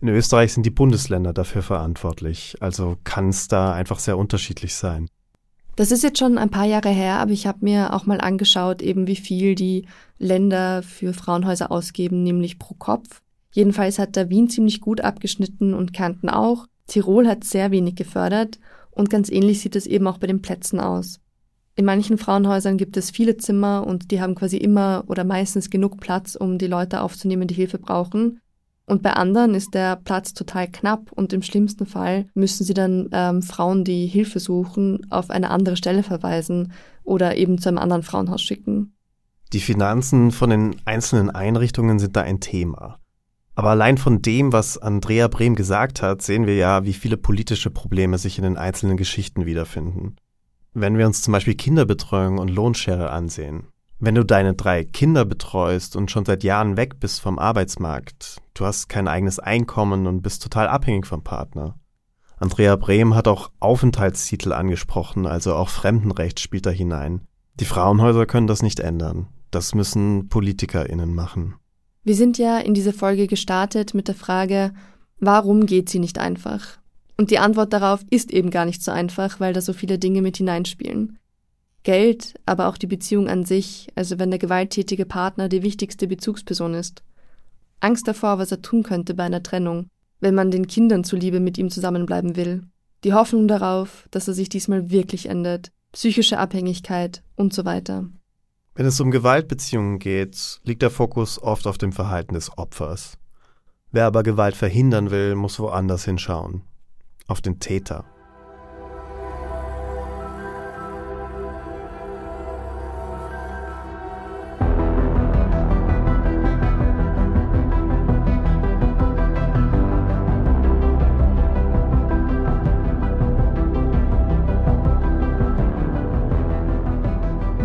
In 0.00 0.08
Österreich 0.08 0.52
sind 0.52 0.66
die 0.66 0.70
Bundesländer 0.70 1.32
dafür 1.32 1.62
verantwortlich, 1.62 2.56
also 2.58 2.96
kann 3.04 3.28
es 3.28 3.46
da 3.46 3.72
einfach 3.72 4.00
sehr 4.00 4.18
unterschiedlich 4.18 4.74
sein. 4.74 5.06
Das 5.76 5.92
ist 5.92 6.02
jetzt 6.02 6.18
schon 6.18 6.38
ein 6.38 6.50
paar 6.50 6.66
Jahre 6.66 6.88
her, 6.88 7.20
aber 7.20 7.30
ich 7.30 7.46
habe 7.46 7.58
mir 7.60 7.94
auch 7.94 8.04
mal 8.04 8.20
angeschaut, 8.20 8.82
eben 8.82 9.06
wie 9.06 9.14
viel 9.14 9.54
die 9.54 9.86
Länder 10.18 10.82
für 10.82 11.12
Frauenhäuser 11.12 11.70
ausgeben, 11.70 12.24
nämlich 12.24 12.58
pro 12.58 12.74
Kopf. 12.74 13.22
Jedenfalls 13.52 14.00
hat 14.00 14.16
da 14.16 14.28
Wien 14.28 14.48
ziemlich 14.48 14.80
gut 14.80 15.02
abgeschnitten 15.02 15.72
und 15.72 15.92
Kärnten 15.92 16.28
auch. 16.28 16.66
Tirol 16.86 17.26
hat 17.26 17.44
sehr 17.44 17.70
wenig 17.70 17.96
gefördert 17.96 18.58
und 18.90 19.10
ganz 19.10 19.30
ähnlich 19.30 19.60
sieht 19.60 19.76
es 19.76 19.86
eben 19.86 20.06
auch 20.06 20.18
bei 20.18 20.26
den 20.26 20.42
Plätzen 20.42 20.80
aus. 20.80 21.20
In 21.76 21.84
manchen 21.84 22.18
Frauenhäusern 22.18 22.76
gibt 22.76 22.96
es 22.96 23.10
viele 23.10 23.36
Zimmer 23.36 23.84
und 23.86 24.10
die 24.10 24.20
haben 24.20 24.36
quasi 24.36 24.56
immer 24.56 25.04
oder 25.08 25.24
meistens 25.24 25.70
genug 25.70 25.98
Platz, 25.98 26.36
um 26.36 26.58
die 26.58 26.68
Leute 26.68 27.00
aufzunehmen, 27.00 27.48
die 27.48 27.54
Hilfe 27.54 27.78
brauchen. 27.78 28.40
Und 28.86 29.02
bei 29.02 29.14
anderen 29.14 29.54
ist 29.54 29.74
der 29.74 29.96
Platz 29.96 30.34
total 30.34 30.68
knapp 30.70 31.10
und 31.10 31.32
im 31.32 31.42
schlimmsten 31.42 31.86
Fall 31.86 32.26
müssen 32.34 32.64
sie 32.64 32.74
dann 32.74 33.08
ähm, 33.12 33.42
Frauen, 33.42 33.82
die 33.82 34.06
Hilfe 34.06 34.38
suchen, 34.40 35.06
auf 35.10 35.30
eine 35.30 35.50
andere 35.50 35.76
Stelle 35.76 36.02
verweisen 36.02 36.72
oder 37.02 37.36
eben 37.36 37.58
zu 37.58 37.70
einem 37.70 37.78
anderen 37.78 38.02
Frauenhaus 38.02 38.42
schicken. 38.42 38.94
Die 39.52 39.60
Finanzen 39.60 40.30
von 40.30 40.50
den 40.50 40.76
einzelnen 40.84 41.30
Einrichtungen 41.30 41.98
sind 41.98 42.14
da 42.14 42.20
ein 42.20 42.40
Thema. 42.40 42.98
Aber 43.54 43.70
allein 43.70 43.98
von 43.98 44.20
dem, 44.20 44.52
was 44.52 44.78
Andrea 44.78 45.28
Brehm 45.28 45.54
gesagt 45.54 46.02
hat, 46.02 46.22
sehen 46.22 46.46
wir 46.46 46.56
ja, 46.56 46.84
wie 46.84 46.92
viele 46.92 47.16
politische 47.16 47.70
Probleme 47.70 48.18
sich 48.18 48.38
in 48.38 48.44
den 48.44 48.56
einzelnen 48.56 48.96
Geschichten 48.96 49.46
wiederfinden. 49.46 50.16
Wenn 50.72 50.98
wir 50.98 51.06
uns 51.06 51.22
zum 51.22 51.32
Beispiel 51.32 51.54
Kinderbetreuung 51.54 52.38
und 52.38 52.48
Lohnschere 52.48 53.10
ansehen. 53.10 53.68
Wenn 54.00 54.16
du 54.16 54.24
deine 54.24 54.54
drei 54.54 54.84
Kinder 54.84 55.24
betreust 55.24 55.94
und 55.94 56.10
schon 56.10 56.24
seit 56.24 56.42
Jahren 56.42 56.76
weg 56.76 56.98
bist 56.98 57.20
vom 57.20 57.38
Arbeitsmarkt, 57.38 58.42
du 58.54 58.66
hast 58.66 58.88
kein 58.88 59.06
eigenes 59.06 59.38
Einkommen 59.38 60.08
und 60.08 60.22
bist 60.22 60.42
total 60.42 60.66
abhängig 60.66 61.06
vom 61.06 61.22
Partner. 61.22 61.76
Andrea 62.36 62.74
Brehm 62.74 63.14
hat 63.14 63.28
auch 63.28 63.50
Aufenthaltstitel 63.60 64.52
angesprochen, 64.52 65.26
also 65.26 65.54
auch 65.54 65.68
Fremdenrecht 65.68 66.40
spielt 66.40 66.66
da 66.66 66.70
hinein. 66.70 67.22
Die 67.60 67.64
Frauenhäuser 67.64 68.26
können 68.26 68.48
das 68.48 68.62
nicht 68.62 68.80
ändern. 68.80 69.28
Das 69.52 69.76
müssen 69.76 70.28
PolitikerInnen 70.28 71.14
machen. 71.14 71.54
Wir 72.04 72.14
sind 72.14 72.36
ja 72.36 72.58
in 72.58 72.74
diese 72.74 72.92
Folge 72.92 73.26
gestartet 73.26 73.94
mit 73.94 74.08
der 74.08 74.14
Frage, 74.14 74.74
warum 75.20 75.64
geht 75.64 75.88
sie 75.88 75.98
nicht 75.98 76.18
einfach? 76.18 76.78
Und 77.16 77.30
die 77.30 77.38
Antwort 77.38 77.72
darauf 77.72 78.04
ist 78.10 78.30
eben 78.30 78.50
gar 78.50 78.66
nicht 78.66 78.82
so 78.82 78.90
einfach, 78.90 79.40
weil 79.40 79.54
da 79.54 79.62
so 79.62 79.72
viele 79.72 79.98
Dinge 79.98 80.20
mit 80.20 80.36
hineinspielen. 80.36 81.18
Geld, 81.82 82.34
aber 82.44 82.68
auch 82.68 82.76
die 82.76 82.86
Beziehung 82.86 83.28
an 83.28 83.44
sich, 83.44 83.88
also 83.94 84.18
wenn 84.18 84.30
der 84.30 84.38
gewalttätige 84.38 85.06
Partner 85.06 85.48
die 85.48 85.62
wichtigste 85.62 86.06
Bezugsperson 86.06 86.74
ist. 86.74 87.02
Angst 87.80 88.06
davor, 88.06 88.38
was 88.38 88.50
er 88.50 88.62
tun 88.62 88.82
könnte 88.82 89.14
bei 89.14 89.24
einer 89.24 89.42
Trennung, 89.42 89.86
wenn 90.20 90.34
man 90.34 90.50
den 90.50 90.66
Kindern 90.66 91.04
zuliebe 91.04 91.40
mit 91.40 91.56
ihm 91.56 91.70
zusammenbleiben 91.70 92.36
will. 92.36 92.64
Die 93.04 93.12
Hoffnung 93.14 93.48
darauf, 93.48 94.08
dass 94.10 94.28
er 94.28 94.34
sich 94.34 94.48
diesmal 94.48 94.90
wirklich 94.90 95.26
ändert, 95.26 95.70
psychische 95.92 96.38
Abhängigkeit 96.38 97.22
und 97.36 97.54
so 97.54 97.64
weiter. 97.64 98.08
Wenn 98.76 98.86
es 98.86 99.00
um 99.00 99.12
Gewaltbeziehungen 99.12 100.00
geht, 100.00 100.60
liegt 100.64 100.82
der 100.82 100.90
Fokus 100.90 101.40
oft 101.40 101.68
auf 101.68 101.78
dem 101.78 101.92
Verhalten 101.92 102.34
des 102.34 102.58
Opfers. 102.58 103.18
Wer 103.92 104.06
aber 104.06 104.24
Gewalt 104.24 104.56
verhindern 104.56 105.12
will, 105.12 105.36
muss 105.36 105.60
woanders 105.60 106.04
hinschauen. 106.04 106.62
Auf 107.28 107.40
den 107.40 107.60
Täter. 107.60 108.04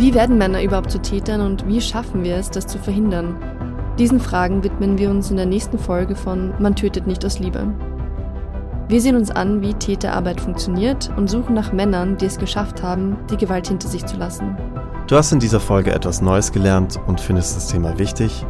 Wie 0.09 0.15
werden 0.15 0.39
Männer 0.39 0.63
überhaupt 0.63 0.89
zu 0.89 0.99
Tätern 0.99 1.39
und 1.39 1.67
wie 1.67 1.79
schaffen 1.79 2.23
wir 2.23 2.37
es, 2.37 2.49
das 2.49 2.65
zu 2.65 2.79
verhindern? 2.79 3.35
Diesen 3.99 4.19
Fragen 4.19 4.63
widmen 4.63 4.97
wir 4.97 5.11
uns 5.11 5.29
in 5.29 5.37
der 5.37 5.45
nächsten 5.45 5.77
Folge 5.77 6.15
von 6.15 6.51
Man 6.57 6.75
tötet 6.75 7.05
nicht 7.05 7.23
aus 7.23 7.37
Liebe. 7.37 7.71
Wir 8.87 9.01
sehen 9.01 9.15
uns 9.15 9.29
an, 9.29 9.61
wie 9.61 9.75
Täterarbeit 9.75 10.41
funktioniert 10.41 11.11
und 11.15 11.29
suchen 11.29 11.53
nach 11.53 11.73
Männern, 11.73 12.17
die 12.17 12.25
es 12.25 12.39
geschafft 12.39 12.81
haben, 12.81 13.17
die 13.29 13.37
Gewalt 13.37 13.67
hinter 13.67 13.87
sich 13.87 14.03
zu 14.03 14.17
lassen. 14.17 14.57
Du 15.05 15.15
hast 15.15 15.31
in 15.31 15.39
dieser 15.39 15.59
Folge 15.59 15.93
etwas 15.93 16.23
Neues 16.23 16.51
gelernt 16.51 16.99
und 17.05 17.21
findest 17.21 17.55
das 17.55 17.67
Thema 17.67 17.99
wichtig? 17.99 18.47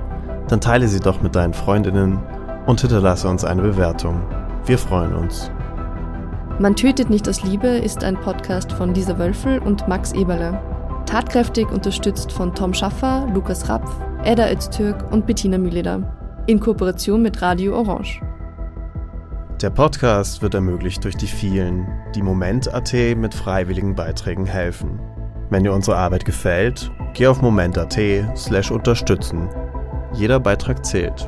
Dann 0.47 0.61
teile 0.61 0.87
sie 0.87 1.01
doch 1.01 1.21
mit 1.21 1.35
deinen 1.35 1.53
Freundinnen 1.53 2.19
und 2.67 2.79
hinterlasse 2.79 3.27
uns 3.27 3.43
eine 3.43 3.63
Bewertung. 3.63 4.21
Wir 4.65 4.77
freuen 4.77 5.13
uns. 5.13 5.51
Man 6.57 6.77
tötet 6.77 7.09
nicht 7.09 7.27
aus 7.27 7.43
Liebe 7.43 7.67
ist 7.67 8.05
ein 8.05 8.15
Podcast 8.15 8.71
von 8.71 8.95
Lisa 8.95 9.19
Wölfel 9.19 9.59
und 9.59 9.89
Max 9.89 10.13
Eberle. 10.13 10.57
Tatkräftig 11.09 11.71
unterstützt 11.71 12.31
von 12.31 12.53
Tom 12.53 12.71
Schaffer, 12.71 13.27
Lukas 13.33 13.67
Rapf, 13.67 13.89
Edda 14.23 14.51
Öztürk 14.51 15.11
und 15.11 15.25
Bettina 15.25 15.57
Mühleder. 15.57 16.15
In 16.45 16.59
Kooperation 16.59 17.23
mit 17.23 17.41
Radio 17.41 17.75
Orange. 17.79 18.21
Der 19.59 19.71
Podcast 19.71 20.43
wird 20.43 20.53
ermöglicht 20.53 21.03
durch 21.03 21.17
die 21.17 21.25
vielen, 21.25 21.87
die 22.13 22.21
Moment.at 22.21 22.93
mit 23.17 23.33
freiwilligen 23.33 23.95
Beiträgen 23.95 24.45
helfen. 24.45 24.99
Wenn 25.49 25.63
dir 25.63 25.73
unsere 25.73 25.97
Arbeit 25.97 26.25
gefällt, 26.25 26.91
geh 27.15 27.25
auf 27.25 27.41
moment.at 27.41 27.97
slash 28.37 28.69
unterstützen. 28.69 29.49
Jeder 30.13 30.39
Beitrag 30.39 30.85
zählt. 30.85 31.27